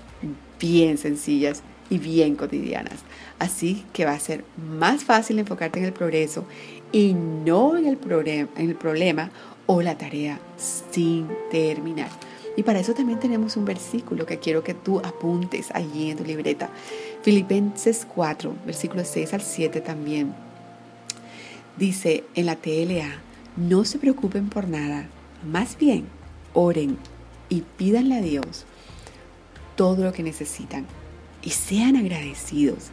bien 0.61 0.97
sencillas 0.97 1.63
y 1.91 1.99
bien 1.99 2.37
cotidianas. 2.37 3.01
Así 3.41 3.85
que 3.93 4.05
va 4.05 4.13
a 4.13 4.21
ser 4.21 4.45
más 4.57 5.03
fácil 5.03 5.41
enfocarte 5.41 5.81
en 5.81 5.87
el 5.87 5.93
progreso 5.93 6.45
y 6.93 7.15
no 7.15 7.77
en 7.77 7.87
el, 7.87 7.99
en 8.57 8.71
el 8.71 8.77
problema 8.77 9.31
o 9.67 9.83
la 9.83 9.99
tarea 9.99 10.39
sin 10.57 11.29
terminar. 11.51 12.11
Y 12.57 12.63
para 12.63 12.79
eso 12.79 12.95
también 12.95 13.19
tenemos 13.19 13.57
un 13.57 13.65
versículo 13.65 14.27
que 14.27 14.39
quiero 14.39 14.63
que 14.63 14.75
tú 14.75 15.01
apuntes 15.01 15.71
allí 15.73 16.11
en 16.11 16.19
tu 16.19 16.25
libreta. 16.25 16.71
Filipenses 17.23 18.07
4, 18.15 18.55
versículos 18.65 19.09
6 19.09 19.35
al 19.35 19.43
7 19.43 19.81
también. 19.81 20.35
Dice 21.77 22.25
en 22.35 22.47
la 22.47 22.57
TLA, 22.57 23.21
no 23.57 23.85
se 23.85 23.99
preocupen 23.99 24.49
por 24.49 24.69
nada, 24.69 25.09
más 25.45 25.77
bien 25.77 26.07
oren 26.53 26.97
y 27.49 27.63
pídanle 27.77 28.17
a 28.17 28.21
Dios 28.21 28.65
todo 29.77 30.05
lo 30.05 30.13
que 30.13 30.23
necesitan 30.23 30.87
y 31.43 31.51
sean 31.51 31.97
agradecidos. 31.97 32.91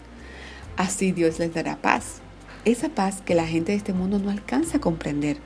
Así 0.77 1.11
Dios 1.11 1.37
les 1.39 1.53
dará 1.53 1.77
paz, 1.77 2.21
esa 2.65 2.89
paz 2.89 3.21
que 3.21 3.35
la 3.35 3.45
gente 3.45 3.71
de 3.71 3.77
este 3.77 3.93
mundo 3.93 4.19
no 4.19 4.31
alcanza 4.31 4.77
a 4.77 4.81
comprender, 4.81 5.37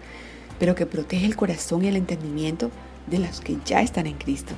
pero 0.60 0.75
que 0.75 0.86
protege 0.86 1.25
el 1.25 1.36
corazón 1.36 1.84
y 1.84 1.88
el 1.88 1.97
entendimiento 1.97 2.71
de 3.07 3.19
los 3.19 3.41
que 3.41 3.57
ya 3.65 3.81
están 3.81 4.07
en 4.07 4.15
Cristo. 4.15 4.53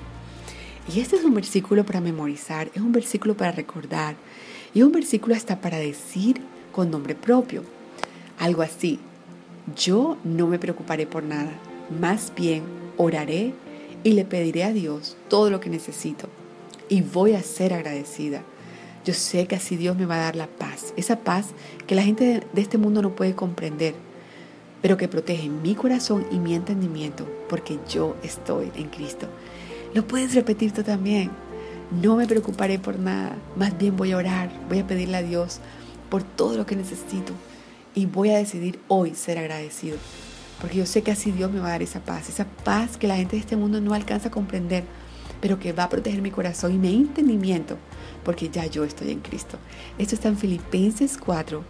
Y 0.93 0.99
este 0.99 1.17
es 1.17 1.23
un 1.23 1.33
versículo 1.33 1.85
para 1.85 2.01
memorizar, 2.01 2.69
es 2.73 2.81
un 2.81 2.91
versículo 2.91 3.35
para 3.35 3.51
recordar 3.51 4.15
y 4.73 4.83
un 4.83 4.91
versículo 4.91 5.35
hasta 5.35 5.59
para 5.59 5.77
decir 5.77 6.41
con 6.71 6.89
nombre 6.89 7.13
propio. 7.13 7.63
Algo 8.39 8.61
así, 8.61 8.99
yo 9.75 10.17
no 10.23 10.47
me 10.47 10.59
preocuparé 10.59 11.05
por 11.05 11.23
nada, 11.23 11.51
más 11.99 12.31
bien 12.35 12.63
oraré 12.95 13.53
y 14.03 14.13
le 14.13 14.23
pediré 14.23 14.63
a 14.63 14.71
Dios 14.71 15.17
todo 15.27 15.49
lo 15.49 15.59
que 15.59 15.69
necesito 15.69 16.29
y 16.89 17.01
voy 17.01 17.33
a 17.33 17.43
ser 17.43 17.73
agradecida. 17.73 18.43
Yo 19.03 19.13
sé 19.13 19.47
que 19.47 19.55
así 19.55 19.75
Dios 19.77 19.97
me 19.97 20.05
va 20.05 20.15
a 20.15 20.25
dar 20.25 20.35
la 20.35 20.47
paz, 20.47 20.93
esa 20.97 21.19
paz 21.19 21.47
que 21.85 21.95
la 21.95 22.03
gente 22.03 22.43
de 22.51 22.61
este 22.61 22.77
mundo 22.77 23.01
no 23.01 23.15
puede 23.15 23.35
comprender, 23.35 23.95
pero 24.81 24.97
que 24.97 25.07
protege 25.07 25.49
mi 25.49 25.75
corazón 25.75 26.25
y 26.31 26.39
mi 26.39 26.53
entendimiento 26.53 27.27
porque 27.49 27.79
yo 27.89 28.15
estoy 28.23 28.71
en 28.75 28.89
Cristo. 28.89 29.27
Lo 29.93 30.07
puedes 30.07 30.35
repetir 30.35 30.71
tú 30.71 30.83
también. 30.83 31.31
No 32.01 32.17
me 32.17 32.27
preocuparé 32.27 32.79
por 32.79 32.99
nada, 32.99 33.35
más 33.55 33.77
bien 33.77 33.95
voy 33.95 34.11
a 34.11 34.17
orar, 34.17 34.51
voy 34.67 34.79
a 34.79 34.87
pedirle 34.87 35.17
a 35.17 35.23
Dios 35.23 35.59
por 36.09 36.21
todo 36.21 36.57
lo 36.57 36.65
que 36.65 36.75
necesito 36.75 37.33
y 37.95 38.05
voy 38.05 38.29
a 38.29 38.37
decidir 38.37 38.79
hoy 38.89 39.15
ser 39.15 39.37
agradecido. 39.37 39.97
Porque 40.59 40.77
yo 40.77 40.85
sé 40.85 41.01
que 41.01 41.11
así 41.11 41.31
Dios 41.31 41.51
me 41.51 41.59
va 41.59 41.67
a 41.67 41.71
dar 41.71 41.81
esa 41.81 42.01
paz, 42.01 42.29
esa 42.29 42.45
paz 42.45 42.97
que 42.97 43.07
la 43.07 43.15
gente 43.15 43.35
de 43.35 43.41
este 43.41 43.55
mundo 43.55 43.79
no 43.79 43.93
alcanza 43.93 44.27
a 44.27 44.31
comprender, 44.31 44.83
pero 45.39 45.59
que 45.59 45.71
va 45.71 45.83
a 45.83 45.89
proteger 45.89 46.21
mi 46.21 46.31
corazón 46.31 46.73
y 46.73 46.77
mi 46.77 46.93
entendimiento, 46.93 47.77
porque 48.23 48.49
ya 48.49 48.65
yo 48.65 48.83
estoy 48.83 49.11
en 49.11 49.19
Cristo. 49.19 49.57
Esto 49.97 50.15
está 50.15 50.27
en 50.27 50.37
Filipenses 50.37 51.17
4, 51.17 51.63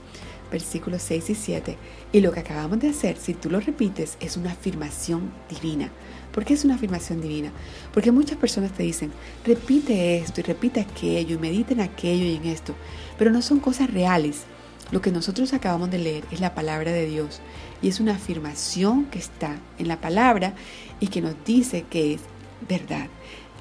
versículos 0.52 1.02
6 1.04 1.30
y 1.30 1.36
7. 1.36 1.78
Y 2.12 2.22
lo 2.22 2.32
que 2.32 2.40
acabamos 2.40 2.80
de 2.80 2.90
hacer, 2.90 3.18
si 3.18 3.34
tú 3.34 3.50
lo 3.50 3.60
repites, 3.60 4.18
es 4.20 4.38
una 4.38 4.52
afirmación 4.52 5.32
divina. 5.50 5.92
¿Por 6.32 6.46
qué 6.46 6.54
es 6.54 6.66
una 6.66 6.76
afirmación 6.76 7.22
divina? 7.22 7.52
Porque 7.94 8.12
muchas 8.12 8.38
personas 8.38 8.72
te 8.72 8.84
dicen, 8.84 9.12
repite 9.46 10.18
esto 10.18 10.42
y 10.42 10.44
repite 10.44 10.80
aquello 10.80 11.36
y 11.36 11.40
medita 11.40 11.74
en 11.74 11.82
aquello 11.82 12.26
y 12.26 12.36
en 12.36 12.46
esto, 12.46 12.76
pero 13.18 13.32
no 13.32 13.42
son 13.42 13.60
cosas 13.60 13.92
reales. 13.92 14.44
Lo 14.92 15.02
que 15.02 15.12
nosotros 15.12 15.54
acabamos 15.54 15.90
de 15.92 15.98
leer 15.98 16.24
es 16.32 16.40
la 16.40 16.56
palabra 16.56 16.92
de 16.92 17.08
Dios 17.08 17.42
y 17.82 17.90
es 17.90 18.00
una 18.00 18.14
afirmación 18.14 19.06
que 19.06 19.20
está 19.20 19.60
en 19.78 19.88
la 19.88 20.00
palabra 20.00 20.54
y 21.00 21.08
que 21.08 21.22
nos 21.22 21.36
dice 21.46 21.86
que 21.90 22.14
es 22.14 22.22
verdad. 22.68 23.08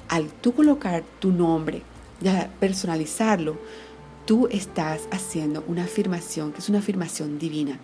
Al 0.07 0.27
tú 0.27 0.53
colocar 0.53 1.03
tu 1.19 1.31
nombre, 1.31 1.81
ya 2.21 2.49
personalizarlo, 2.59 3.59
tú 4.27 4.49
estás 4.51 5.07
haciendo 5.09 5.63
una 5.67 5.85
afirmación 5.85 6.51
que 6.51 6.59
es 6.59 6.67
una 6.67 6.79
afirmación 6.79 7.39
divina, 7.39 7.79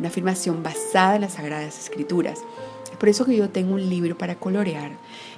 una 0.00 0.08
afirmación 0.08 0.62
basada 0.62 1.14
en 1.14 1.20
las 1.20 1.34
Sagradas 1.34 1.78
Escrituras. 1.78 2.40
Es 2.90 2.96
por 2.98 3.08
eso 3.08 3.24
que 3.24 3.36
yo 3.36 3.48
tengo 3.48 3.74
un 3.74 3.88
libro 3.88 4.18
para 4.18 4.34
colorear, 4.34 4.90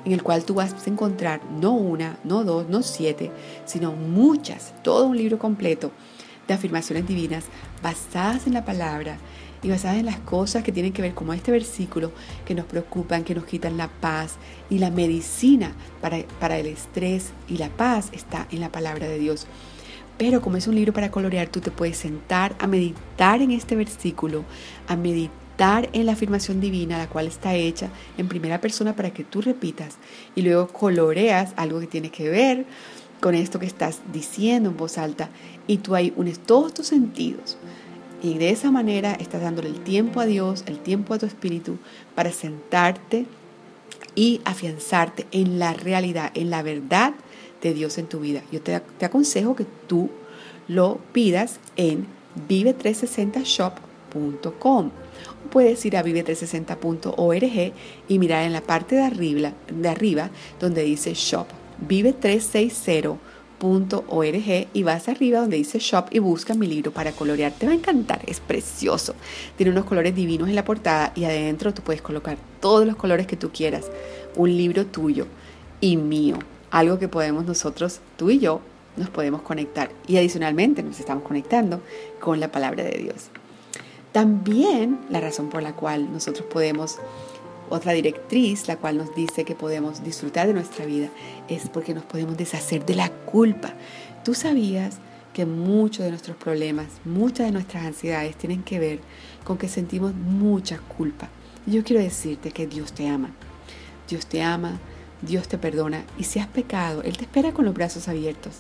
en 0.07 0.13
el 0.13 0.23
cual 0.23 0.45
tú 0.45 0.55
vas 0.55 0.73
a 0.73 0.91
encontrar 0.91 1.43
no 1.61 1.73
una, 1.73 2.19
no 2.25 2.43
dos, 2.43 2.69
no 2.71 2.83
siete, 2.83 3.31
sino 3.67 3.93
muchas, 3.93 4.73
todo 4.83 5.07
un 5.07 5.19
libro 5.19 5.39
completo 5.39 5.93
de 6.49 6.55
afirmaciones 6.55 7.07
divinas 7.07 7.45
basadas 7.83 8.47
en 8.47 8.55
la 8.55 8.65
palabra 8.65 9.19
y 9.63 9.69
basadas 9.69 9.99
en 9.99 10.07
las 10.07 10.21
cosas 10.21 10.65
que 10.65 10.73
tienen 10.73 10.95
que 10.95 11.03
ver 11.03 11.13
como 11.13 11.35
este 11.35 11.53
versículo, 11.53 12.13
que 12.47 12.55
nos 12.55 12.65
preocupan, 12.65 13.25
que 13.25 13.35
nos 13.35 13.45
quitan 13.45 13.77
la 13.77 13.89
paz. 13.89 14.37
Y 14.71 14.79
la 14.79 14.91
medicina 14.91 15.73
para, 16.01 16.19
para 16.41 16.57
el 16.59 16.67
estrés 16.67 17.31
y 17.47 17.59
la 17.59 17.69
paz 17.69 18.09
está 18.13 18.47
en 18.51 18.61
la 18.61 18.73
palabra 18.73 19.07
de 19.07 19.19
Dios. 19.19 19.47
Pero 20.19 20.41
como 20.41 20.57
es 20.57 20.67
un 20.67 20.75
libro 20.75 20.93
para 20.93 21.11
colorear, 21.11 21.49
tú 21.49 21.61
te 21.61 21.71
puedes 21.71 21.99
sentar 21.99 22.57
a 22.59 22.67
meditar 22.67 23.43
en 23.43 23.51
este 23.51 23.77
versículo, 23.77 24.45
a 24.89 24.97
meditar 24.97 25.89
en 25.93 26.07
la 26.07 26.13
afirmación 26.13 26.61
divina, 26.61 26.99
la 26.99 27.09
cual 27.09 27.27
está 27.27 27.55
hecha 27.55 27.89
en 28.17 28.29
primera 28.29 28.61
persona 28.61 28.97
para 28.97 29.11
que 29.11 29.25
tú 29.25 29.41
repitas 29.43 29.97
y 30.35 30.43
luego 30.43 30.69
coloreas 30.69 31.53
algo 31.57 31.81
que 31.81 31.87
tiene 31.87 32.11
que 32.11 32.29
ver 32.29 32.67
con 33.21 33.35
esto 33.35 33.59
que 33.59 33.67
estás 33.67 34.01
diciendo 34.13 34.71
en 34.71 34.77
voz 34.77 34.99
alta 34.99 35.31
y 35.67 35.79
tú 35.79 35.95
ahí 35.95 36.13
unes 36.17 36.39
todos 36.39 36.75
tus 36.75 36.87
sentidos. 36.87 37.57
Y 38.23 38.39
de 38.39 38.51
esa 38.51 38.71
manera 38.71 39.13
estás 39.13 39.43
dándole 39.43 39.69
el 39.69 39.81
tiempo 39.81 40.21
a 40.21 40.27
Dios, 40.27 40.65
el 40.67 40.79
tiempo 40.79 41.15
a 41.15 41.19
tu 41.19 41.27
espíritu 41.27 41.79
para 42.15 42.33
sentarte 42.33 43.27
y 44.15 44.41
afianzarte 44.45 45.27
en 45.31 45.59
la 45.59 45.75
realidad, 45.75 46.31
en 46.35 46.51
la 46.51 46.63
verdad 46.63 47.15
de 47.69 47.75
Dios 47.75 47.99
en 47.99 48.07
tu 48.07 48.21
vida. 48.21 48.43
Yo 48.53 48.63
te, 48.63 48.81
aconsejo 49.05 49.57
que 49.57 49.67
tú 49.87 50.09
lo 50.69 51.01
pidas 51.13 51.59
en 51.77 52.07
vive360shop.com. 52.49 54.91
Puedes 55.51 55.85
ir 55.87 55.97
a 55.97 56.05
vive360.org 56.05 57.73
y 58.09 58.19
mirar 58.19 58.45
en 58.45 58.53
la 58.53 58.61
parte 58.61 58.97
de 58.97 59.03
arriba, 59.03 59.53
de 59.71 59.89
arriba 59.89 60.29
donde 60.61 60.83
dice 60.83 61.15
shop. 61.15 61.47
Vive360 61.87 63.17
.org 63.59 64.69
y 64.73 64.83
vas 64.83 65.09
arriba 65.09 65.41
donde 65.41 65.57
dice 65.57 65.79
shop 65.79 66.07
y 66.11 66.19
busca 66.19 66.55
mi 66.55 66.67
libro 66.67 66.91
para 66.91 67.13
colorear. 67.13 67.53
Te 67.53 67.67
va 67.67 67.73
a 67.73 67.77
encantar, 67.77 68.21
es 68.27 68.41
precioso. 68.41 69.15
Tiene 69.57 69.73
unos 69.73 69.85
colores 69.85 70.15
divinos 70.15 70.49
en 70.49 70.55
la 70.55 70.65
portada 70.65 71.13
y 71.15 71.25
adentro 71.25 71.73
tú 71.73 71.83
puedes 71.83 72.03
colocar 72.03 72.37
todos 72.61 72.87
los 72.87 72.97
colores 72.97 73.27
que 73.27 73.37
tú 73.37 73.51
quieras. 73.51 73.87
Un 74.37 74.57
libro 74.57 74.87
tuyo 74.87 75.27
y 75.81 75.97
mío. 75.97 76.39
Algo 76.71 76.99
que 76.99 77.09
podemos 77.09 77.45
nosotros, 77.45 78.01
tú 78.17 78.31
y 78.31 78.39
yo, 78.39 78.61
nos 78.97 79.11
podemos 79.11 79.43
conectar. 79.43 79.91
Y 80.07 80.17
adicionalmente 80.17 80.83
nos 80.83 80.99
estamos 81.01 81.23
conectando 81.25 81.81
con 82.21 82.41
la 82.41 82.51
palabra 82.51 82.85
de 82.85 82.99
Dios. 82.99 83.31
También 84.13 84.99
la 85.11 85.21
razón 85.21 85.51
por 85.51 85.63
la 85.63 85.75
cual 85.75 86.13
nosotros 86.13 86.47
podemos 86.51 86.97
otra 87.69 87.93
directriz, 87.93 88.69
la 88.69 88.77
cual 88.77 88.97
nos 88.97 89.15
dice 89.15 89.45
que 89.45 89.55
podemos 89.55 90.05
disfrutar 90.05 90.47
de 90.47 90.55
nuestra 90.55 90.87
vida, 90.87 91.09
es 91.49 91.69
porque 91.69 91.95
nos 91.95 92.05
podemos 92.05 92.37
deshacer 92.37 92.87
de 92.87 92.95
la 92.95 93.11
culpa. 93.11 93.75
Tú 94.25 94.35
sabías 94.35 94.99
que 95.33 95.45
muchos 95.45 96.05
de 96.05 96.11
nuestros 96.11 96.37
problemas, 96.37 96.87
muchas 97.05 97.47
de 97.47 97.53
nuestras 97.53 97.85
ansiedades 97.85 98.37
tienen 98.37 98.63
que 98.63 98.79
ver 98.79 99.01
con 99.45 99.59
que 99.59 99.69
sentimos 99.69 100.15
mucha 100.15 100.79
culpa. 100.79 101.29
yo 101.67 101.83
quiero 101.85 102.01
decirte 102.01 102.53
que 102.53 102.67
Dios 102.67 102.93
te 102.93 103.09
ama. 103.09 103.31
Dios 104.09 104.27
te 104.27 104.41
ama, 104.41 104.79
Dios 105.23 105.49
te 105.49 105.59
perdona 105.59 106.05
y 106.19 106.25
si 106.25 106.39
has 106.39 106.47
pecado, 106.47 107.03
Él 107.03 107.17
te 107.17 107.25
espera 107.25 107.53
con 107.53 107.65
los 107.65 107.75
brazos 107.75 108.09
abiertos. 108.09 108.57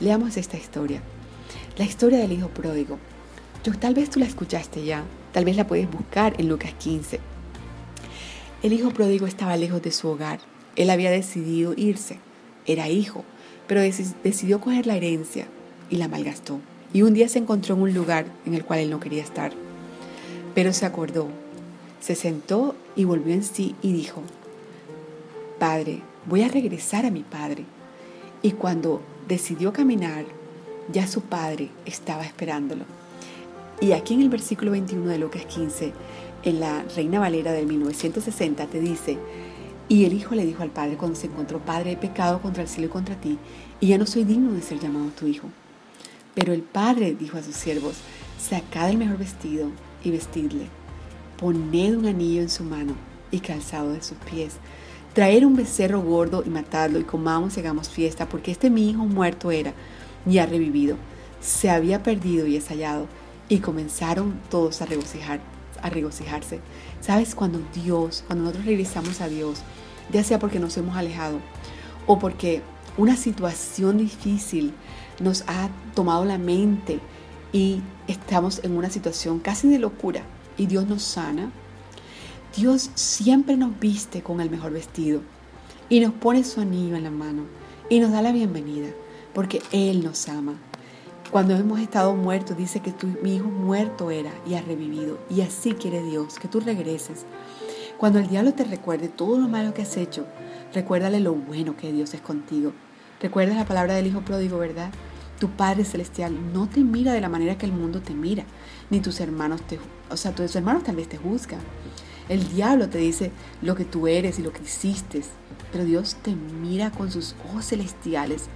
Leamos 0.00 0.36
esta 0.36 0.56
historia. 0.56 1.00
La 1.78 1.84
historia 1.84 2.18
del 2.18 2.32
hijo 2.32 2.48
pródigo. 2.48 2.98
Yo, 3.64 3.76
tal 3.78 3.94
vez 3.94 4.10
tú 4.10 4.20
la 4.20 4.26
escuchaste 4.26 4.84
ya, 4.84 5.04
tal 5.32 5.44
vez 5.44 5.56
la 5.56 5.66
puedes 5.66 5.90
buscar 5.90 6.34
en 6.38 6.48
Lucas 6.48 6.72
15. 6.78 7.20
El 8.62 8.72
hijo 8.72 8.90
pródigo 8.90 9.26
estaba 9.26 9.56
lejos 9.56 9.82
de 9.82 9.90
su 9.90 10.08
hogar. 10.08 10.40
Él 10.76 10.90
había 10.90 11.10
decidido 11.10 11.74
irse. 11.76 12.18
Era 12.66 12.88
hijo, 12.88 13.24
pero 13.66 13.80
decidió 13.80 14.60
coger 14.60 14.86
la 14.86 14.96
herencia 14.96 15.46
y 15.90 15.96
la 15.96 16.08
malgastó. 16.08 16.60
Y 16.92 17.02
un 17.02 17.14
día 17.14 17.28
se 17.28 17.38
encontró 17.38 17.74
en 17.74 17.82
un 17.82 17.94
lugar 17.94 18.26
en 18.44 18.54
el 18.54 18.64
cual 18.64 18.80
él 18.80 18.90
no 18.90 19.00
quería 19.00 19.22
estar. 19.22 19.52
Pero 20.54 20.72
se 20.72 20.86
acordó, 20.86 21.28
se 22.00 22.14
sentó 22.14 22.74
y 22.94 23.04
volvió 23.04 23.34
en 23.34 23.42
sí 23.42 23.74
y 23.82 23.92
dijo, 23.92 24.22
Padre, 25.58 26.02
voy 26.26 26.42
a 26.42 26.48
regresar 26.48 27.06
a 27.06 27.10
mi 27.10 27.22
padre. 27.22 27.64
Y 28.42 28.52
cuando 28.52 29.02
decidió 29.26 29.72
caminar, 29.72 30.24
ya 30.92 31.06
su 31.06 31.22
padre 31.22 31.70
estaba 31.84 32.24
esperándolo. 32.24 32.84
Y 33.80 33.92
aquí 33.92 34.14
en 34.14 34.22
el 34.22 34.28
versículo 34.28 34.70
21 34.70 35.06
de 35.06 35.18
Lucas 35.18 35.46
15 35.46 35.92
en 36.42 36.60
la 36.60 36.84
Reina 36.94 37.18
Valera 37.18 37.52
del 37.52 37.66
1960 37.66 38.66
te 38.66 38.80
dice, 38.80 39.18
y 39.88 40.04
el 40.04 40.12
hijo 40.12 40.34
le 40.34 40.44
dijo 40.44 40.62
al 40.62 40.70
padre 40.70 40.96
cuando 40.96 41.18
se 41.18 41.26
encontró, 41.26 41.60
Padre, 41.60 41.92
he 41.92 41.96
pecado 41.96 42.40
contra 42.40 42.62
el 42.62 42.68
cielo 42.68 42.88
y 42.88 42.90
contra 42.90 43.14
ti, 43.16 43.38
y 43.80 43.88
ya 43.88 43.98
no 43.98 44.06
soy 44.06 44.24
digno 44.24 44.52
de 44.52 44.62
ser 44.62 44.78
llamado 44.80 45.08
tu 45.10 45.26
hijo. 45.26 45.48
Pero 46.34 46.52
el 46.52 46.62
padre 46.62 47.14
dijo 47.14 47.38
a 47.38 47.42
sus 47.42 47.56
siervos, 47.56 47.96
sacad 48.38 48.90
el 48.90 48.98
mejor 48.98 49.18
vestido 49.18 49.70
y 50.04 50.10
vestidle, 50.10 50.66
poned 51.38 51.96
un 51.96 52.06
anillo 52.06 52.42
en 52.42 52.50
su 52.50 52.64
mano 52.64 52.94
y 53.30 53.40
calzado 53.40 53.92
de 53.92 54.02
sus 54.02 54.18
pies, 54.18 54.54
traer 55.16 55.46
un 55.46 55.56
becerro 55.56 56.02
gordo 56.02 56.42
y 56.44 56.50
matadlo 56.50 56.98
y 56.98 57.04
comamos 57.04 57.56
y 57.56 57.60
hagamos 57.60 57.88
fiesta, 57.88 58.28
porque 58.28 58.50
este 58.50 58.68
mi 58.68 58.90
hijo 58.90 59.06
muerto 59.06 59.50
era 59.50 59.72
y 60.26 60.36
ha 60.36 60.44
revivido, 60.44 60.98
se 61.40 61.70
había 61.70 62.02
perdido 62.02 62.46
y 62.46 62.56
es 62.56 62.68
hallado, 62.68 63.06
y 63.48 63.60
comenzaron 63.60 64.38
todos 64.50 64.82
a 64.82 65.88
regocijarse. 65.88 66.60
¿Sabes? 67.00 67.34
Cuando 67.34 67.62
Dios, 67.72 68.24
cuando 68.26 68.44
nosotros 68.44 68.66
regresamos 68.66 69.22
a 69.22 69.28
Dios, 69.28 69.60
ya 70.12 70.22
sea 70.22 70.38
porque 70.38 70.58
nos 70.58 70.76
hemos 70.76 70.94
alejado 70.98 71.38
o 72.06 72.18
porque 72.18 72.60
una 72.98 73.16
situación 73.16 73.96
difícil 73.96 74.74
nos 75.18 75.44
ha 75.46 75.70
tomado 75.94 76.26
la 76.26 76.36
mente 76.36 77.00
y 77.54 77.80
estamos 78.06 78.60
en 78.64 78.76
una 78.76 78.90
situación 78.90 79.38
casi 79.38 79.66
de 79.66 79.78
locura 79.78 80.20
y 80.58 80.66
Dios 80.66 80.86
nos 80.86 81.02
sana, 81.02 81.50
Dios 82.56 82.90
siempre 82.94 83.58
nos 83.58 83.78
viste 83.78 84.22
con 84.22 84.40
el 84.40 84.48
mejor 84.48 84.72
vestido 84.72 85.20
y 85.90 86.00
nos 86.00 86.14
pone 86.14 86.42
su 86.42 86.62
anillo 86.62 86.96
en 86.96 87.04
la 87.04 87.10
mano 87.10 87.42
y 87.90 88.00
nos 88.00 88.12
da 88.12 88.22
la 88.22 88.32
bienvenida 88.32 88.88
porque 89.34 89.60
Él 89.72 90.02
nos 90.02 90.26
ama. 90.30 90.54
Cuando 91.30 91.54
hemos 91.54 91.80
estado 91.80 92.16
muertos, 92.16 92.56
dice 92.56 92.80
que 92.80 92.92
tu, 92.92 93.08
mi 93.22 93.36
hijo 93.36 93.48
muerto 93.48 94.10
era 94.10 94.32
y 94.46 94.54
ha 94.54 94.62
revivido. 94.62 95.18
Y 95.28 95.42
así 95.42 95.74
quiere 95.74 96.02
Dios, 96.02 96.38
que 96.38 96.48
tú 96.48 96.60
regreses. 96.60 97.26
Cuando 97.98 98.20
el 98.20 98.28
diablo 98.28 98.54
te 98.54 98.64
recuerde 98.64 99.08
todo 99.08 99.38
lo 99.38 99.48
malo 99.48 99.74
que 99.74 99.82
has 99.82 99.98
hecho, 99.98 100.26
recuérdale 100.72 101.20
lo 101.20 101.34
bueno 101.34 101.76
que 101.76 101.92
Dios 101.92 102.14
es 102.14 102.22
contigo. 102.22 102.72
Recuerda 103.20 103.54
la 103.54 103.66
palabra 103.66 103.96
del 103.96 104.06
Hijo 104.06 104.22
pródigo, 104.22 104.56
¿verdad? 104.56 104.90
Tu 105.38 105.50
Padre 105.50 105.84
Celestial 105.84 106.54
no 106.54 106.70
te 106.70 106.80
mira 106.80 107.12
de 107.12 107.20
la 107.20 107.28
manera 107.28 107.58
que 107.58 107.66
el 107.66 107.72
mundo 107.72 108.00
te 108.00 108.14
mira, 108.14 108.44
ni 108.88 109.00
tus 109.00 109.20
hermanos 109.20 109.60
te, 109.60 109.78
o 110.08 110.16
sea, 110.16 110.34
tus 110.34 110.56
hermanos 110.56 110.84
tal 110.84 110.96
vez 110.96 111.06
te 111.06 111.18
juzgan. 111.18 111.60
El 112.28 112.48
diablo 112.48 112.88
te 112.88 112.98
dice 112.98 113.30
lo 113.62 113.76
que 113.76 113.84
tú 113.84 114.08
eres 114.08 114.38
y 114.38 114.42
lo 114.42 114.52
que 114.52 114.62
hiciste, 114.62 115.22
pero 115.70 115.84
Dios 115.84 116.16
te 116.22 116.34
mira 116.34 116.90
con 116.90 117.10
sus 117.10 117.36
ojos 117.48 117.66
celestiales, 117.66 118.46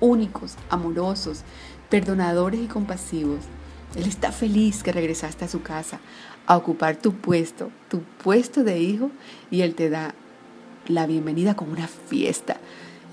únicos, 0.00 0.56
amorosos, 0.68 1.42
perdonadores 1.88 2.60
y 2.60 2.66
compasivos. 2.66 3.40
Él 3.96 4.04
está 4.04 4.32
feliz 4.32 4.82
que 4.82 4.92
regresaste 4.92 5.44
a 5.44 5.48
su 5.48 5.62
casa 5.62 6.00
a 6.46 6.56
ocupar 6.56 6.96
tu 6.96 7.14
puesto, 7.14 7.70
tu 7.88 8.00
puesto 8.22 8.64
de 8.64 8.80
hijo, 8.80 9.10
y 9.50 9.62
Él 9.62 9.74
te 9.74 9.88
da 9.88 10.14
la 10.86 11.06
bienvenida 11.06 11.54
con 11.56 11.70
una 11.70 11.88
fiesta. 11.88 12.58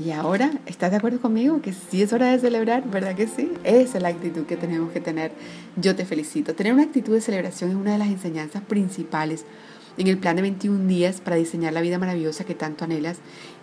Y 0.04 0.12
ahora, 0.12 0.52
¿estás 0.66 0.92
de 0.92 0.98
acuerdo 0.98 1.22
conmigo 1.22 1.62
que 1.62 1.74
sí 1.74 2.02
es 2.02 2.12
hora 2.12 2.32
de 2.32 2.40
celebrar? 2.40 2.90
¿Verdad 2.90 3.16
que 3.16 3.28
sí? 3.28 3.52
Esa 3.64 3.98
es 3.98 4.04
la 4.04 4.10
actitud 4.10 4.46
que 4.46 4.58
tenemos 4.58 4.92
que 4.92 5.00
tener. 5.00 5.32
Yo 5.76 5.96
te 5.96 6.06
felicito. 6.06 6.56
Tener 6.56 6.74
una 6.74 6.84
actitud 6.84 7.14
de 7.14 7.22
celebración 7.22 7.70
es 7.70 7.76
una 7.76 7.92
de 7.92 8.00
las 8.00 8.08
enseñanzas 8.08 8.64
principales 8.64 9.46
en 9.98 10.08
el 10.08 10.18
plan 10.18 10.36
de 10.36 10.44
21 10.44 10.88
días 10.88 11.22
para 11.22 11.36
diseñar 11.36 11.74
la 11.74 11.82
vida 11.82 12.00
maravillosa 12.00 12.44
que 12.44 12.56
tanto 12.56 12.86
anhelas. 12.86 13.18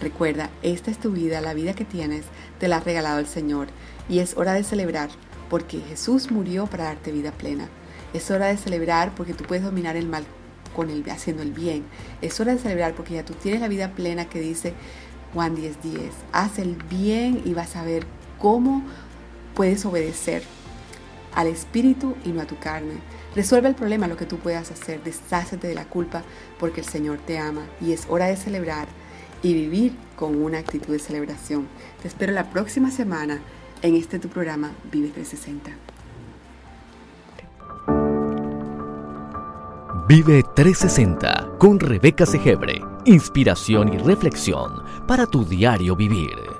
Recuerda, 0.00 0.50
esta 0.62 0.90
es 0.90 0.98
tu 0.98 1.12
vida, 1.12 1.40
la 1.40 1.54
vida 1.54 1.74
que 1.74 1.84
tienes, 1.84 2.24
te 2.58 2.66
la 2.68 2.78
ha 2.78 2.80
regalado 2.80 3.20
el 3.20 3.26
Señor 3.26 3.68
y 4.08 4.18
es 4.18 4.36
hora 4.36 4.52
de 4.52 4.64
celebrar 4.64 5.10
porque 5.52 5.80
Jesús 5.80 6.30
murió 6.30 6.66
para 6.66 6.84
darte 6.84 7.12
vida 7.12 7.30
plena. 7.30 7.68
Es 8.14 8.30
hora 8.30 8.46
de 8.46 8.56
celebrar 8.56 9.14
porque 9.14 9.34
tú 9.34 9.44
puedes 9.44 9.62
dominar 9.62 9.96
el 9.96 10.08
mal 10.08 10.24
con 10.74 10.88
el, 10.88 11.06
haciendo 11.10 11.42
el 11.42 11.52
bien. 11.52 11.84
Es 12.22 12.40
hora 12.40 12.54
de 12.54 12.58
celebrar 12.58 12.94
porque 12.94 13.12
ya 13.12 13.24
tú 13.26 13.34
tienes 13.34 13.60
la 13.60 13.68
vida 13.68 13.90
plena 13.90 14.30
que 14.30 14.40
dice 14.40 14.72
Juan 15.34 15.54
10:10. 15.54 16.10
Haz 16.32 16.58
el 16.58 16.76
bien 16.88 17.42
y 17.44 17.52
vas 17.52 17.76
a 17.76 17.84
ver 17.84 18.06
cómo 18.38 18.82
puedes 19.54 19.84
obedecer 19.84 20.42
al 21.34 21.48
Espíritu 21.48 22.16
y 22.24 22.30
no 22.30 22.40
a 22.40 22.46
tu 22.46 22.58
carne. 22.58 22.94
Resuelve 23.36 23.68
el 23.68 23.74
problema, 23.74 24.06
lo 24.06 24.16
que 24.16 24.24
tú 24.24 24.38
puedas 24.38 24.70
hacer. 24.70 25.04
Deshácete 25.04 25.68
de 25.68 25.74
la 25.74 25.84
culpa 25.84 26.22
porque 26.58 26.80
el 26.80 26.86
Señor 26.86 27.18
te 27.18 27.38
ama 27.38 27.66
y 27.78 27.92
es 27.92 28.06
hora 28.08 28.24
de 28.24 28.36
celebrar 28.36 28.88
y 29.42 29.52
vivir 29.52 29.92
con 30.16 30.42
una 30.42 30.60
actitud 30.60 30.94
de 30.94 30.98
celebración. 30.98 31.68
Te 32.00 32.08
espero 32.08 32.32
la 32.32 32.48
próxima 32.48 32.90
semana 32.90 33.42
en 33.82 33.96
este 33.96 34.18
tu 34.18 34.28
programa 34.28 34.70
Vive 34.90 35.08
360. 35.08 35.70
Vive 40.08 40.42
360 40.54 41.52
con 41.58 41.78
Rebeca 41.78 42.26
Segebre. 42.26 42.80
Inspiración 43.04 43.92
y 43.94 43.98
reflexión 43.98 44.82
para 45.06 45.26
tu 45.26 45.44
diario 45.44 45.96
vivir. 45.96 46.51